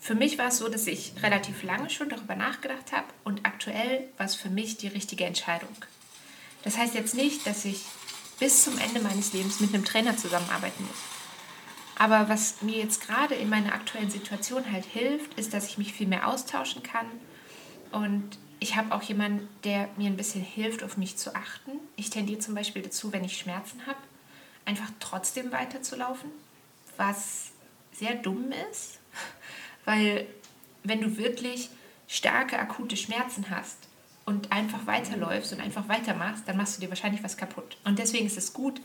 Für 0.00 0.14
mich 0.14 0.38
war 0.38 0.48
es 0.48 0.58
so, 0.58 0.68
dass 0.68 0.86
ich 0.86 1.12
relativ 1.22 1.62
lange 1.62 1.90
schon 1.90 2.08
darüber 2.08 2.36
nachgedacht 2.36 2.92
habe 2.92 3.06
und 3.24 3.44
aktuell 3.44 4.08
war 4.16 4.26
es 4.26 4.34
für 4.34 4.50
mich 4.50 4.76
die 4.76 4.88
richtige 4.88 5.24
Entscheidung. 5.24 5.74
Das 6.62 6.78
heißt 6.78 6.94
jetzt 6.94 7.14
nicht, 7.14 7.46
dass 7.46 7.64
ich 7.64 7.84
bis 8.38 8.64
zum 8.64 8.78
Ende 8.78 9.00
meines 9.00 9.32
Lebens 9.32 9.60
mit 9.60 9.74
einem 9.74 9.84
Trainer 9.84 10.16
zusammenarbeiten 10.16 10.84
muss. 10.84 10.98
Aber 11.96 12.28
was 12.28 12.62
mir 12.62 12.76
jetzt 12.76 13.04
gerade 13.04 13.34
in 13.34 13.48
meiner 13.48 13.74
aktuellen 13.74 14.10
Situation 14.10 14.70
halt 14.70 14.84
hilft, 14.84 15.34
ist, 15.34 15.52
dass 15.52 15.66
ich 15.66 15.78
mich 15.78 15.92
viel 15.92 16.06
mehr 16.06 16.28
austauschen 16.28 16.82
kann 16.82 17.06
und 17.90 18.38
ich 18.60 18.76
habe 18.76 18.94
auch 18.94 19.02
jemanden, 19.02 19.48
der 19.64 19.88
mir 19.96 20.06
ein 20.06 20.16
bisschen 20.16 20.42
hilft, 20.42 20.82
auf 20.82 20.96
mich 20.96 21.16
zu 21.16 21.34
achten. 21.34 21.72
Ich 21.96 22.10
tendiere 22.10 22.40
zum 22.40 22.54
Beispiel 22.54 22.82
dazu, 22.82 23.12
wenn 23.12 23.24
ich 23.24 23.38
Schmerzen 23.38 23.86
habe, 23.86 23.98
einfach 24.64 24.90
trotzdem 25.00 25.52
weiterzulaufen, 25.52 26.30
was 26.96 27.52
sehr 27.92 28.14
dumm 28.14 28.52
ist, 28.70 28.97
weil 29.88 30.26
wenn 30.84 31.00
du 31.00 31.16
wirklich 31.16 31.70
starke 32.08 32.58
akute 32.58 32.94
Schmerzen 32.94 33.46
hast 33.48 33.88
und 34.26 34.52
einfach 34.52 34.86
weiterläufst 34.86 35.54
und 35.54 35.60
einfach 35.62 35.88
weitermachst, 35.88 36.46
dann 36.46 36.58
machst 36.58 36.76
du 36.76 36.82
dir 36.82 36.90
wahrscheinlich 36.90 37.24
was 37.24 37.38
kaputt. 37.38 37.78
Und 37.84 37.98
deswegen 37.98 38.26
ist 38.26 38.36
es 38.36 38.52
gut, 38.52 38.82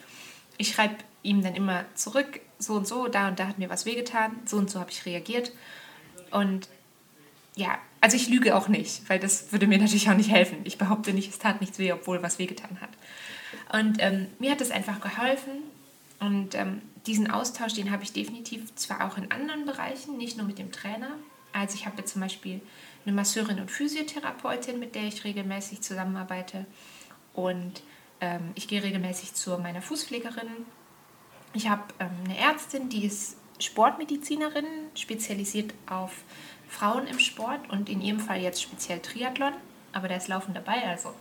ich 0.58 0.70
schreibe 0.70 0.96
ihm 1.22 1.44
dann 1.44 1.56
immer 1.56 1.84
zurück, 1.94 2.40
so 2.58 2.76
und 2.76 2.88
so, 2.88 3.10
da 3.10 3.28
und 3.28 3.38
da 3.38 3.50
hat 3.50 3.60
mir 3.60 3.70
was 3.70 3.86
wehgetan, 3.86 4.32
so 4.46 4.56
und 4.56 4.70
so 4.70 4.80
habe 4.80 4.92
ich 4.92 5.06
reagiert. 5.06 5.52
Und 6.32 6.70
ja, 7.56 7.78
also 8.00 8.16
ich 8.16 8.30
lüge 8.30 8.56
auch 8.56 8.70
nicht, 8.70 9.10
weil 9.10 9.20
das 9.20 9.52
würde 9.52 9.68
mir 9.68 9.80
natürlich 9.80 10.10
auch 10.10 10.16
nicht 10.16 10.32
helfen. 10.32 10.60
Ich 10.64 10.78
behaupte 10.78 11.12
nicht, 11.12 11.30
es 11.30 11.38
tat 11.38 11.60
nichts 11.60 11.80
weh, 11.80 11.92
obwohl 11.92 12.24
was 12.24 12.40
wehgetan 12.40 12.80
hat. 12.80 12.92
Und 13.78 13.98
ähm, 14.00 14.28
mir 14.40 14.52
hat 14.52 14.62
das 14.62 14.72
einfach 14.72 15.02
geholfen. 15.02 15.64
Und 16.24 16.56
ähm, 16.56 16.82
diesen 17.06 17.30
Austausch, 17.30 17.74
den 17.74 17.92
habe 17.92 18.04
ich 18.04 18.14
definitiv 18.14 18.74
zwar 18.76 19.06
auch 19.06 19.18
in 19.18 19.30
anderen 19.30 19.66
Bereichen, 19.66 20.18
nicht 20.18 20.38
nur 20.38 20.48
mit 20.48 20.58
dem 20.58 20.72
Trainer. 20.72 21.10
Also 21.52 21.76
ich 21.76 21.86
habe 21.86 22.06
zum 22.06 22.22
Beispiel 22.22 22.62
eine 23.06 23.14
Masseurin 23.14 23.60
und 23.60 23.70
Physiotherapeutin, 23.70 24.80
mit 24.80 24.96
der 24.96 25.04
ich 25.04 25.26
regelmäßig 25.26 25.82
zusammenarbeite. 25.82 26.66
Und 27.34 27.84
ähm, 28.22 28.52
ich 28.56 28.70
gehe 28.70 28.82
regelmäßig 28.82 29.34
zu 29.34 29.58
meiner 29.58 29.82
Fußpflegerin. 29.82 30.48
Ich 31.54 31.68
habe 31.68 31.84
ähm, 32.00 32.12
eine 32.24 32.38
Ärztin, 32.38 32.88
die 32.88 33.06
ist 33.06 33.36
Sportmedizinerin, 33.60 34.66
spezialisiert 34.96 35.74
auf 35.88 36.14
Frauen 36.70 37.06
im 37.06 37.20
Sport 37.20 37.70
und 37.70 37.90
in 37.90 38.02
ihrem 38.02 38.22
Fall 38.22 38.40
jetzt 38.40 38.62
speziell 38.62 39.00
Triathlon, 39.00 39.54
aber 39.92 40.08
da 40.08 40.16
ist 40.16 40.30
Laufen 40.30 40.54
dabei, 40.54 40.88
also 40.88 41.14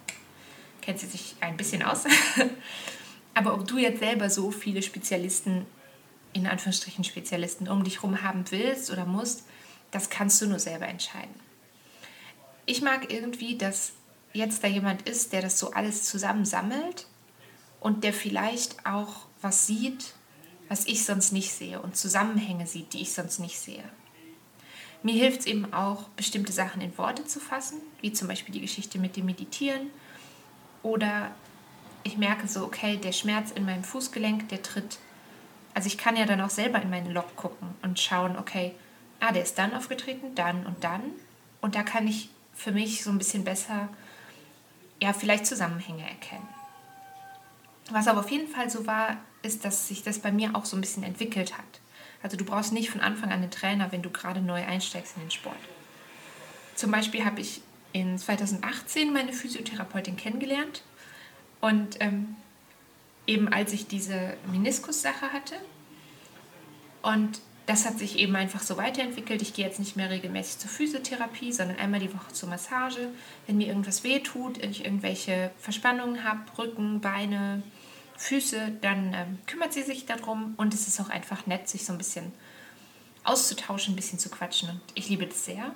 kennt 0.80 1.00
sie 1.00 1.06
sich 1.06 1.34
ein 1.40 1.56
bisschen 1.56 1.82
aus. 1.82 2.04
aber 3.34 3.54
ob 3.54 3.66
du 3.66 3.78
jetzt 3.78 4.00
selber 4.00 4.30
so 4.30 4.50
viele 4.50 4.82
Spezialisten, 4.82 5.66
in 6.32 6.46
Anführungsstrichen 6.46 7.04
Spezialisten, 7.04 7.68
um 7.68 7.84
dich 7.84 7.96
herum 7.96 8.22
haben 8.22 8.44
willst 8.50 8.90
oder 8.90 9.04
musst, 9.04 9.44
das 9.90 10.10
kannst 10.10 10.40
du 10.40 10.46
nur 10.46 10.58
selber 10.58 10.86
entscheiden. 10.86 11.34
Ich 12.66 12.82
mag 12.82 13.12
irgendwie, 13.12 13.56
dass 13.56 13.92
jetzt 14.32 14.64
da 14.64 14.68
jemand 14.68 15.02
ist, 15.02 15.32
der 15.32 15.42
das 15.42 15.58
so 15.58 15.72
alles 15.72 16.04
zusammensammelt 16.04 17.06
und 17.80 18.04
der 18.04 18.12
vielleicht 18.12 18.86
auch 18.86 19.26
was 19.40 19.66
sieht, 19.66 20.14
was 20.68 20.86
ich 20.86 21.04
sonst 21.04 21.32
nicht 21.32 21.52
sehe 21.52 21.80
und 21.80 21.96
Zusammenhänge 21.96 22.66
sieht, 22.66 22.92
die 22.94 23.02
ich 23.02 23.12
sonst 23.12 23.40
nicht 23.40 23.58
sehe. 23.58 23.84
Mir 25.02 25.14
hilft 25.14 25.40
es 25.40 25.46
eben 25.46 25.72
auch, 25.74 26.04
bestimmte 26.10 26.52
Sachen 26.52 26.80
in 26.80 26.96
Worte 26.96 27.26
zu 27.26 27.40
fassen, 27.40 27.78
wie 28.00 28.12
zum 28.12 28.28
Beispiel 28.28 28.54
die 28.54 28.60
Geschichte 28.60 28.98
mit 28.98 29.16
dem 29.16 29.26
Meditieren. 29.26 29.90
Oder 30.84 31.34
ich 32.04 32.16
merke 32.16 32.48
so, 32.48 32.64
okay, 32.64 32.96
der 32.96 33.12
Schmerz 33.12 33.50
in 33.50 33.64
meinem 33.64 33.84
Fußgelenk, 33.84 34.48
der 34.48 34.62
tritt. 34.62 34.98
Also 35.74 35.86
ich 35.86 35.98
kann 35.98 36.16
ja 36.16 36.26
dann 36.26 36.40
auch 36.40 36.50
selber 36.50 36.80
in 36.82 36.90
meine 36.90 37.12
Lok 37.12 37.36
gucken 37.36 37.68
und 37.82 37.98
schauen, 37.98 38.36
okay, 38.36 38.74
ah, 39.20 39.32
der 39.32 39.42
ist 39.42 39.58
dann 39.58 39.74
aufgetreten, 39.74 40.34
dann 40.34 40.66
und 40.66 40.84
dann. 40.84 41.02
Und 41.60 41.74
da 41.74 41.82
kann 41.82 42.06
ich 42.06 42.28
für 42.54 42.72
mich 42.72 43.02
so 43.02 43.10
ein 43.10 43.18
bisschen 43.18 43.44
besser, 43.44 43.88
ja, 45.00 45.12
vielleicht 45.12 45.46
Zusammenhänge 45.46 46.02
erkennen. 46.02 46.48
Was 47.90 48.08
aber 48.08 48.20
auf 48.20 48.30
jeden 48.30 48.48
Fall 48.48 48.70
so 48.70 48.86
war, 48.86 49.16
ist, 49.42 49.64
dass 49.64 49.88
sich 49.88 50.02
das 50.02 50.18
bei 50.18 50.32
mir 50.32 50.54
auch 50.54 50.64
so 50.64 50.76
ein 50.76 50.80
bisschen 50.80 51.02
entwickelt 51.02 51.56
hat. 51.56 51.80
Also 52.22 52.36
du 52.36 52.44
brauchst 52.44 52.72
nicht 52.72 52.90
von 52.90 53.00
Anfang 53.00 53.30
an 53.30 53.42
einen 53.42 53.50
Trainer, 53.50 53.90
wenn 53.90 54.02
du 54.02 54.10
gerade 54.10 54.40
neu 54.40 54.64
einsteigst 54.64 55.16
in 55.16 55.22
den 55.22 55.30
Sport. 55.30 55.56
Zum 56.74 56.90
Beispiel 56.90 57.24
habe 57.24 57.40
ich 57.40 57.62
in 57.92 58.16
2018 58.16 59.12
meine 59.12 59.32
Physiotherapeutin 59.32 60.16
kennengelernt 60.16 60.82
und 61.62 61.96
ähm, 62.00 62.36
eben 63.26 63.48
als 63.48 63.72
ich 63.72 63.86
diese 63.86 64.34
Meniskus-Sache 64.50 65.32
hatte 65.32 65.54
und 67.00 67.40
das 67.66 67.86
hat 67.86 67.98
sich 67.98 68.18
eben 68.18 68.34
einfach 68.34 68.60
so 68.60 68.76
weiterentwickelt. 68.76 69.40
Ich 69.40 69.54
gehe 69.54 69.64
jetzt 69.64 69.78
nicht 69.78 69.96
mehr 69.96 70.10
regelmäßig 70.10 70.58
zur 70.58 70.70
Physiotherapie, 70.70 71.52
sondern 71.52 71.78
einmal 71.78 72.00
die 72.00 72.12
Woche 72.12 72.32
zur 72.32 72.48
Massage. 72.48 73.08
Wenn 73.46 73.56
mir 73.56 73.68
irgendwas 73.68 74.02
wehtut, 74.02 74.60
wenn 74.60 74.72
ich 74.72 74.84
irgendwelche 74.84 75.52
Verspannungen 75.58 76.24
habe, 76.24 76.40
Rücken, 76.58 77.00
Beine, 77.00 77.62
Füße, 78.16 78.72
dann 78.80 79.14
ähm, 79.14 79.38
kümmert 79.46 79.72
sie 79.72 79.82
sich 79.82 80.06
darum 80.06 80.54
und 80.56 80.74
es 80.74 80.88
ist 80.88 81.00
auch 81.00 81.08
einfach 81.08 81.46
nett, 81.46 81.68
sich 81.68 81.84
so 81.84 81.92
ein 81.92 81.98
bisschen 81.98 82.32
auszutauschen, 83.24 83.94
ein 83.94 83.96
bisschen 83.96 84.18
zu 84.18 84.28
quatschen 84.28 84.68
und 84.68 84.80
ich 84.94 85.08
liebe 85.08 85.26
das 85.26 85.44
sehr. 85.44 85.72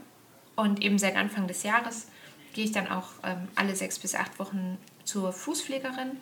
Und 0.57 0.83
eben 0.83 0.99
seit 0.99 1.17
Anfang 1.17 1.47
des 1.47 1.63
Jahres 1.63 2.09
gehe 2.53 2.65
ich 2.65 2.73
dann 2.73 2.89
auch 2.89 3.11
ähm, 3.23 3.49
alle 3.55 3.77
sechs 3.77 3.99
bis 3.99 4.15
acht 4.15 4.39
Wochen 4.39 4.79
zur 5.07 5.33
Fußpflegerin. 5.33 6.19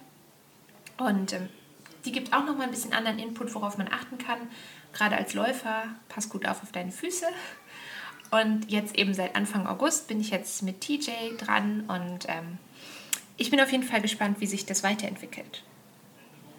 Und 0.98 1.32
ähm, 1.32 1.48
die 2.04 2.12
gibt 2.12 2.32
auch 2.32 2.44
noch 2.44 2.56
mal 2.56 2.64
ein 2.64 2.70
bisschen 2.70 2.92
anderen 2.92 3.18
Input, 3.18 3.52
worauf 3.54 3.78
man 3.78 3.88
achten 3.88 4.18
kann. 4.18 4.38
Gerade 4.92 5.16
als 5.16 5.34
Läufer, 5.34 5.86
pass 6.08 6.28
gut 6.28 6.46
auf 6.46 6.62
auf 6.62 6.70
deine 6.70 6.92
Füße. 6.92 7.26
Und 8.30 8.70
jetzt 8.70 8.96
eben 8.96 9.14
seit 9.14 9.36
Anfang 9.36 9.66
August 9.66 10.08
bin 10.08 10.20
ich 10.20 10.30
jetzt 10.30 10.62
mit 10.62 10.80
TJ 10.80 11.36
dran 11.38 11.84
und 11.86 12.26
ähm, 12.28 12.58
ich 13.36 13.50
bin 13.50 13.60
auf 13.60 13.70
jeden 13.70 13.84
Fall 13.84 14.00
gespannt, 14.00 14.40
wie 14.40 14.46
sich 14.46 14.66
das 14.66 14.82
weiterentwickelt. 14.82 15.64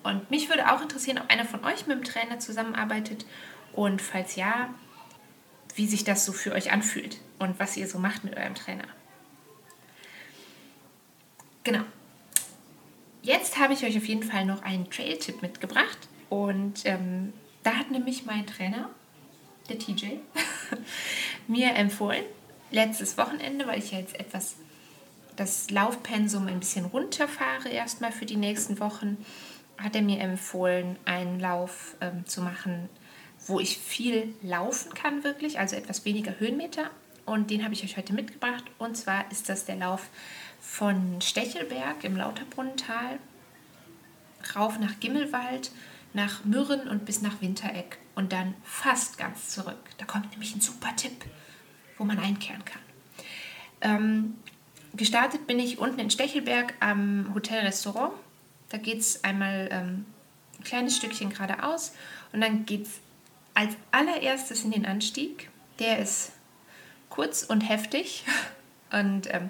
Und 0.03 0.29
mich 0.29 0.49
würde 0.49 0.71
auch 0.71 0.81
interessieren, 0.81 1.17
ob 1.17 1.29
einer 1.29 1.45
von 1.45 1.63
euch 1.65 1.87
mit 1.87 1.97
dem 1.97 2.03
Trainer 2.03 2.39
zusammenarbeitet 2.39 3.25
und 3.73 4.01
falls 4.01 4.35
ja, 4.35 4.73
wie 5.75 5.87
sich 5.87 6.03
das 6.03 6.25
so 6.25 6.31
für 6.31 6.53
euch 6.53 6.71
anfühlt 6.71 7.19
und 7.39 7.59
was 7.59 7.75
ihr 7.75 7.87
so 7.87 7.99
macht 7.99 8.23
mit 8.23 8.37
eurem 8.37 8.55
Trainer. 8.55 8.85
Genau. 11.63 11.83
Jetzt 13.25 13.57
habe 13.57 13.73
ich 13.73 13.83
euch 13.83 13.97
auf 13.97 14.05
jeden 14.05 14.21
Fall 14.21 14.45
noch 14.45 14.61
einen 14.61 14.87
Trail-Tipp 14.87 15.41
mitgebracht 15.41 15.97
und 16.29 16.85
ähm, 16.85 17.33
da 17.63 17.73
hat 17.73 17.89
nämlich 17.89 18.27
mein 18.27 18.45
Trainer, 18.45 18.91
der 19.67 19.79
TJ, 19.79 20.17
mir 21.47 21.73
empfohlen, 21.73 22.23
letztes 22.69 23.17
Wochenende, 23.17 23.65
weil 23.65 23.79
ich 23.79 23.91
ja 23.91 23.97
jetzt 23.97 24.19
etwas 24.19 24.57
das 25.37 25.71
Laufpensum 25.71 26.45
ein 26.45 26.59
bisschen 26.59 26.85
runterfahre, 26.85 27.69
erstmal 27.69 28.11
für 28.11 28.27
die 28.27 28.35
nächsten 28.35 28.79
Wochen, 28.79 29.17
hat 29.79 29.95
er 29.95 30.03
mir 30.03 30.19
empfohlen, 30.19 30.95
einen 31.05 31.39
Lauf 31.39 31.95
ähm, 32.01 32.27
zu 32.27 32.41
machen, 32.41 32.89
wo 33.47 33.59
ich 33.59 33.79
viel 33.79 34.35
laufen 34.43 34.93
kann, 34.93 35.23
wirklich, 35.23 35.57
also 35.57 35.75
etwas 35.75 36.05
weniger 36.05 36.39
Höhenmeter. 36.39 36.91
Und 37.25 37.49
den 37.49 37.63
habe 37.63 37.73
ich 37.73 37.83
euch 37.83 37.97
heute 37.97 38.13
mitgebracht. 38.13 38.65
Und 38.77 38.95
zwar 38.95 39.29
ist 39.31 39.49
das 39.49 39.65
der 39.65 39.77
Lauf 39.77 40.09
von 40.67 41.21
Stechelberg 41.21 42.03
im 42.03 42.17
Lauterbrunnental 42.17 43.19
rauf 44.55 44.77
nach 44.79 44.99
Gimmelwald, 44.99 45.71
nach 46.13 46.43
Mürren 46.43 46.87
und 46.87 47.05
bis 47.05 47.21
nach 47.21 47.41
Wintereck 47.41 47.97
und 48.15 48.31
dann 48.31 48.55
fast 48.63 49.17
ganz 49.17 49.49
zurück. 49.49 49.79
Da 49.97 50.05
kommt 50.05 50.31
nämlich 50.31 50.55
ein 50.55 50.61
super 50.61 50.95
Tipp, 50.95 51.25
wo 51.97 52.03
man 52.03 52.19
einkehren 52.19 52.63
kann. 52.65 52.81
Ähm, 53.81 54.35
gestartet 54.95 55.47
bin 55.47 55.59
ich 55.59 55.77
unten 55.77 55.99
in 55.99 56.09
Stechelberg 56.09 56.73
am 56.79 57.33
Hotelrestaurant. 57.33 58.13
Da 58.69 58.77
geht 58.77 58.99
es 58.99 59.23
einmal 59.23 59.69
ähm, 59.71 60.05
ein 60.57 60.63
kleines 60.63 60.97
Stückchen 60.97 61.29
geradeaus 61.29 61.93
und 62.33 62.41
dann 62.41 62.65
geht 62.65 62.83
es 62.83 62.99
als 63.53 63.75
allererstes 63.91 64.63
in 64.63 64.71
den 64.71 64.85
Anstieg. 64.85 65.49
Der 65.79 65.99
ist 65.99 66.31
kurz 67.09 67.43
und 67.43 67.61
heftig 67.61 68.25
und 68.91 69.33
ähm, 69.33 69.49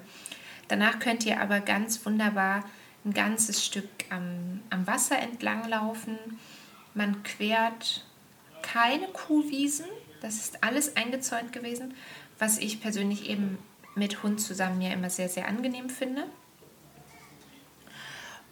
danach 0.68 0.98
könnt 0.98 1.24
ihr 1.26 1.40
aber 1.40 1.60
ganz 1.60 2.04
wunderbar 2.04 2.64
ein 3.04 3.14
ganzes 3.14 3.64
Stück 3.64 3.88
am, 4.10 4.60
am 4.70 4.86
Wasser 4.86 5.18
entlang 5.18 5.68
laufen. 5.68 6.18
Man 6.94 7.22
quert 7.22 8.04
keine 8.62 9.06
Kuhwiesen, 9.08 9.86
das 10.20 10.36
ist 10.36 10.64
alles 10.64 10.96
eingezäunt 10.96 11.52
gewesen, 11.52 11.94
was 12.38 12.58
ich 12.58 12.80
persönlich 12.80 13.28
eben 13.28 13.58
mit 13.94 14.22
Hund 14.22 14.40
zusammen 14.40 14.80
ja 14.82 14.92
immer 14.92 15.10
sehr, 15.10 15.28
sehr 15.28 15.48
angenehm 15.48 15.88
finde. 15.88 16.24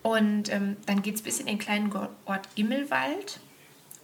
Und 0.02 0.52
ähm, 0.52 0.76
dann 0.86 1.02
geht 1.02 1.16
es 1.16 1.22
bis 1.22 1.40
in 1.40 1.46
den 1.46 1.58
kleinen 1.58 1.90
Ort 2.26 2.54
Gimmelwald. 2.54 3.40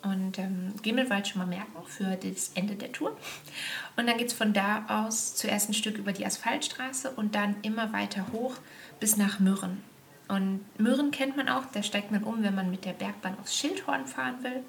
Und 0.03 0.39
ähm, 0.39 0.75
Gimmelwald 0.83 1.29
schon 1.29 1.41
mal 1.41 1.47
merken 1.47 1.83
für 1.87 2.17
das 2.17 2.53
Ende 2.55 2.75
der 2.75 2.93
Tour. 2.93 3.17
Und 3.97 4.07
dann 4.07 4.17
geht 4.17 4.29
es 4.29 4.33
von 4.33 4.53
da 4.53 4.87
aus 4.89 5.35
zuerst 5.37 5.69
ein 5.69 5.75
Stück 5.75 5.99
über 5.99 6.13
die 6.13 6.25
Asphaltstraße 6.25 7.11
und 7.11 7.35
dann 7.35 7.57
immer 7.63 7.93
weiter 7.93 8.27
hoch 8.33 8.55
bis 8.99 9.17
nach 9.17 9.41
Mürren. 9.41 9.83
Und 10.29 10.65
Mürren 10.79 11.11
kennt 11.11 11.37
man 11.37 11.49
auch, 11.49 11.65
da 11.73 11.83
steigt 11.83 12.13
man 12.13 12.25
um, 12.25 12.43
wenn 12.43 12.55
man 12.55 12.71
mit 12.71 12.85
der 12.85 12.93
Bergbahn 12.93 13.39
aufs 13.41 13.57
Schildhorn 13.57 14.07
fahren 14.07 14.43
will. 14.43 14.63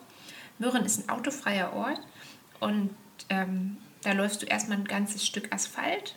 Mürren 0.60 0.84
ist 0.86 1.00
ein 1.00 1.10
autofreier 1.10 1.74
Ort 1.74 2.02
und 2.60 2.90
ähm, 3.30 3.78
da 4.02 4.12
läufst 4.14 4.42
du 4.42 4.48
erstmal 4.48 4.78
ein 4.78 4.86
ganzes 4.86 5.26
Stück 5.26 5.54
Asphalt. 5.54 6.16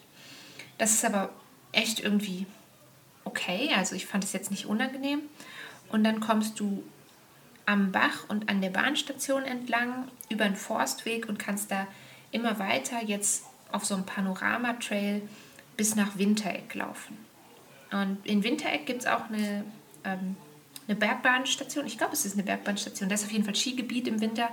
Das 0.79 0.93
ist 0.93 1.05
aber 1.05 1.31
echt 1.73 2.01
irgendwie 2.01 2.47
okay, 3.25 3.71
also 3.77 3.95
ich 3.95 4.07
fand 4.07 4.25
es 4.25 4.33
jetzt 4.33 4.51
nicht 4.51 4.67
unangenehm. 4.67 5.21
Und 5.91 6.05
dann 6.05 6.21
kommst 6.21 6.61
du 6.61 6.83
am 7.67 7.93
Bach 7.93 8.29
und 8.29 8.49
an 8.49 8.61
der 8.61 8.71
Bahnstation 8.71 9.45
entlang 9.45 10.09
über 10.29 10.45
einen 10.45 10.57
Forstweg 10.57 11.29
und 11.29 11.39
kannst 11.39 11.71
da 11.71 11.87
immer 12.31 12.59
weiter 12.59 13.03
jetzt 13.03 13.45
auf 13.73 13.85
so 13.85 13.95
einem 13.95 14.05
Panorama-Trail 14.05 15.23
bis 15.77 15.97
nach 15.97 16.19
Wintereck 16.19 16.75
laufen. 16.75 17.17
Und 17.91 18.19
in 18.25 18.43
Wintereck 18.43 18.87
gibt 18.87 19.01
es 19.03 19.07
auch 19.07 19.29
eine, 19.29 19.65
ähm, 20.05 20.37
eine 20.87 20.97
Bergbahnstation. 20.97 21.87
Ich 21.87 21.97
glaube, 21.97 22.13
es 22.13 22.25
ist 22.25 22.35
eine 22.35 22.43
Bergbahnstation. 22.43 23.09
Da 23.09 23.15
ist 23.15 23.25
auf 23.25 23.33
jeden 23.33 23.45
Fall 23.45 23.55
Skigebiet 23.55 24.09
im 24.09 24.21
Winter. 24.21 24.51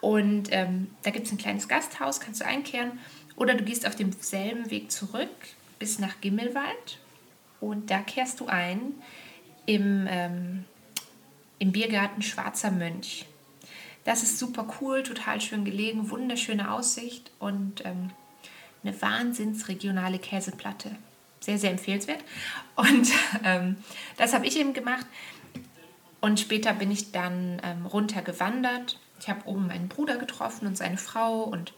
Und 0.00 0.48
ähm, 0.50 0.90
da 1.02 1.10
gibt 1.10 1.26
es 1.26 1.32
ein 1.32 1.38
kleines 1.38 1.68
Gasthaus, 1.68 2.20
kannst 2.20 2.40
du 2.40 2.46
einkehren. 2.46 2.98
Oder 3.36 3.54
du 3.54 3.64
gehst 3.64 3.86
auf 3.86 3.96
demselben 3.96 4.70
Weg 4.70 4.90
zurück 4.90 5.30
bis 5.78 5.98
nach 5.98 6.20
Gimmelwald. 6.20 6.98
Und 7.60 7.90
da 7.90 8.00
kehrst 8.00 8.40
du 8.40 8.46
ein 8.46 8.94
im, 9.66 10.06
ähm, 10.08 10.64
im 11.58 11.72
Biergarten 11.72 12.22
Schwarzer 12.22 12.70
Mönch. 12.70 13.26
Das 14.04 14.22
ist 14.22 14.38
super 14.38 14.66
cool, 14.80 15.02
total 15.02 15.40
schön 15.40 15.64
gelegen, 15.64 16.10
wunderschöne 16.10 16.70
Aussicht 16.70 17.30
und 17.38 17.84
ähm, 17.84 18.10
eine 18.82 19.00
wahnsinnsregionale 19.00 20.18
Käseplatte 20.18 20.96
sehr, 21.44 21.58
sehr 21.58 21.70
empfehlenswert. 21.70 22.24
Und 22.76 23.08
ähm, 23.44 23.76
das 24.16 24.32
habe 24.32 24.46
ich 24.46 24.58
eben 24.58 24.72
gemacht. 24.72 25.06
Und 26.20 26.40
später 26.40 26.72
bin 26.72 26.90
ich 26.90 27.12
dann 27.12 27.60
ähm, 27.62 27.86
runter 27.86 28.22
gewandert. 28.22 28.98
Ich 29.20 29.28
habe 29.28 29.46
oben 29.46 29.66
meinen 29.68 29.88
Bruder 29.88 30.16
getroffen 30.16 30.66
und 30.66 30.76
seine 30.76 30.96
Frau 30.96 31.42
und 31.42 31.74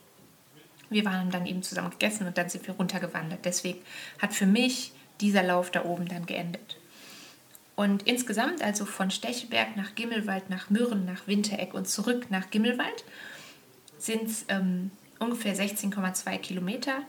wir 0.89 1.05
waren 1.05 1.31
dann 1.31 1.47
eben 1.47 1.65
zusammen 1.65 1.91
gegessen 1.91 2.27
und 2.29 2.39
dann 2.39 2.49
sind 2.49 2.67
wir 2.67 2.75
runtergewandert. 2.75 3.45
Deswegen 3.45 3.81
hat 4.21 4.33
für 4.33 4.47
mich 4.47 4.93
dieser 5.21 5.43
Lauf 5.43 5.73
da 5.73 5.85
oben 5.85 6.07
dann 6.07 6.27
geendet. 6.27 6.77
Und 7.77 8.05
insgesamt, 8.05 8.63
also 8.63 8.87
von 8.87 9.11
Stechelberg 9.11 9.77
nach 9.77 9.95
Gimmelwald, 9.95 10.51
nach 10.51 10.71
Mürren, 10.71 11.05
nach 11.05 11.27
Wintereck 11.27 11.75
und 11.75 11.87
zurück 11.87 12.27
nach 12.31 12.51
Gimmelwald, 12.51 13.05
sind 13.99 14.25
es 14.25 14.47
ähm, 14.49 14.91
ungefähr 15.19 15.55
16,2 15.55 16.39
Kilometer, 16.39 17.03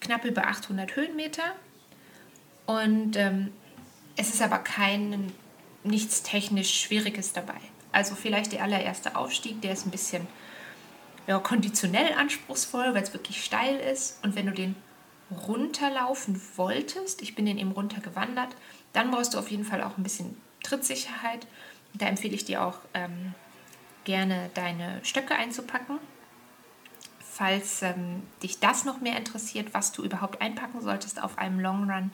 knapp 0.00 0.24
über 0.24 0.46
800 0.46 0.94
Höhenmeter 0.94 1.54
und 2.66 3.16
ähm, 3.16 3.52
es 4.16 4.34
ist 4.34 4.42
aber 4.42 4.58
kein, 4.58 5.32
nichts 5.84 6.22
technisch 6.22 6.80
Schwieriges 6.80 7.32
dabei. 7.32 7.60
Also 7.92 8.14
vielleicht 8.14 8.52
der 8.52 8.62
allererste 8.62 9.16
Aufstieg, 9.16 9.62
der 9.62 9.72
ist 9.72 9.86
ein 9.86 9.90
bisschen 9.90 10.26
ja, 11.26 11.38
konditionell 11.38 12.12
anspruchsvoll, 12.12 12.94
weil 12.94 13.02
es 13.02 13.12
wirklich 13.12 13.42
steil 13.44 13.78
ist. 13.78 14.22
Und 14.22 14.36
wenn 14.36 14.46
du 14.46 14.52
den 14.52 14.76
runterlaufen 15.46 16.40
wolltest, 16.56 17.22
ich 17.22 17.34
bin 17.34 17.46
den 17.46 17.58
eben 17.58 17.72
runtergewandert, 17.72 18.54
dann 18.92 19.10
brauchst 19.10 19.34
du 19.34 19.38
auf 19.38 19.50
jeden 19.50 19.64
Fall 19.64 19.82
auch 19.82 19.96
ein 19.96 20.02
bisschen 20.02 20.40
Trittsicherheit. 20.62 21.46
Da 21.94 22.06
empfehle 22.06 22.34
ich 22.34 22.44
dir 22.44 22.64
auch 22.64 22.80
ähm, 22.94 23.34
gerne 24.04 24.50
deine 24.54 25.00
Stöcke 25.04 25.34
einzupacken 25.34 25.98
falls 27.38 27.82
ähm, 27.82 28.24
dich 28.42 28.58
das 28.58 28.84
noch 28.84 29.00
mehr 29.00 29.16
interessiert, 29.16 29.72
was 29.72 29.92
du 29.92 30.02
überhaupt 30.02 30.42
einpacken 30.42 30.80
solltest 30.80 31.22
auf 31.22 31.38
einem 31.38 31.60
Long 31.60 31.88
Run, 31.88 32.10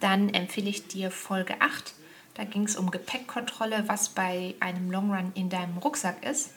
dann 0.00 0.28
empfehle 0.30 0.68
ich 0.68 0.88
dir 0.88 1.12
Folge 1.12 1.60
8. 1.60 1.94
Da 2.34 2.42
ging 2.42 2.64
es 2.64 2.74
um 2.74 2.90
Gepäckkontrolle, 2.90 3.84
was 3.86 4.08
bei 4.08 4.56
einem 4.58 4.90
Long 4.90 5.14
Run 5.14 5.30
in 5.36 5.48
deinem 5.48 5.78
Rucksack 5.78 6.26
ist. 6.26 6.50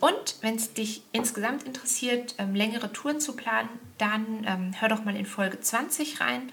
Und 0.00 0.38
wenn 0.40 0.56
es 0.56 0.74
dich 0.74 1.02
insgesamt 1.12 1.62
interessiert, 1.62 2.34
ähm, 2.38 2.56
längere 2.56 2.92
Touren 2.92 3.20
zu 3.20 3.36
planen, 3.36 3.68
dann 3.98 4.44
ähm, 4.44 4.74
hör 4.80 4.88
doch 4.88 5.04
mal 5.04 5.14
in 5.14 5.26
Folge 5.26 5.60
20 5.60 6.20
rein. 6.20 6.50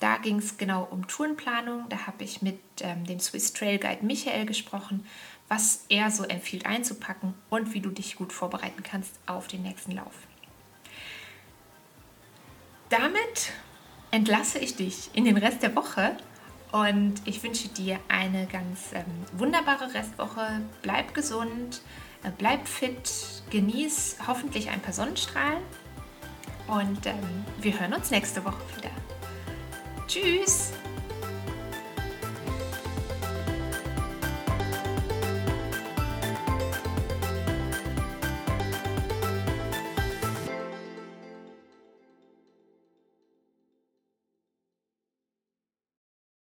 Da 0.00 0.18
ging 0.18 0.38
es 0.38 0.58
genau 0.58 0.86
um 0.90 1.06
Tourenplanung. 1.06 1.88
Da 1.88 2.06
habe 2.06 2.24
ich 2.24 2.42
mit 2.42 2.60
ähm, 2.80 3.04
dem 3.06 3.18
Swiss 3.18 3.52
Trail 3.52 3.78
Guide 3.78 4.04
Michael 4.04 4.44
gesprochen, 4.44 5.06
was 5.48 5.84
er 5.88 6.10
so 6.10 6.24
empfiehlt 6.24 6.66
einzupacken 6.66 7.34
und 7.50 7.72
wie 7.72 7.80
du 7.80 7.90
dich 7.90 8.16
gut 8.16 8.32
vorbereiten 8.32 8.82
kannst 8.82 9.18
auf 9.26 9.46
den 9.46 9.62
nächsten 9.62 9.92
Lauf. 9.92 10.14
Damit 12.88 13.52
entlasse 14.10 14.58
ich 14.58 14.76
dich 14.76 15.10
in 15.14 15.24
den 15.24 15.36
Rest 15.36 15.62
der 15.62 15.74
Woche 15.74 16.16
und 16.72 17.14
ich 17.24 17.42
wünsche 17.42 17.68
dir 17.68 17.98
eine 18.08 18.46
ganz 18.46 18.92
ähm, 18.92 19.04
wunderbare 19.32 19.94
Restwoche. 19.94 20.62
Bleib 20.82 21.14
gesund, 21.14 21.80
äh, 22.22 22.30
bleib 22.36 22.68
fit, 22.68 23.42
genieß 23.50 24.18
hoffentlich 24.26 24.70
ein 24.70 24.80
paar 24.80 24.92
Sonnenstrahlen 24.92 25.62
und 26.68 27.06
ähm, 27.06 27.44
wir 27.60 27.78
hören 27.78 27.94
uns 27.94 28.10
nächste 28.10 28.44
Woche 28.44 28.62
wieder. 28.76 28.90
Tschüss! 30.06 30.72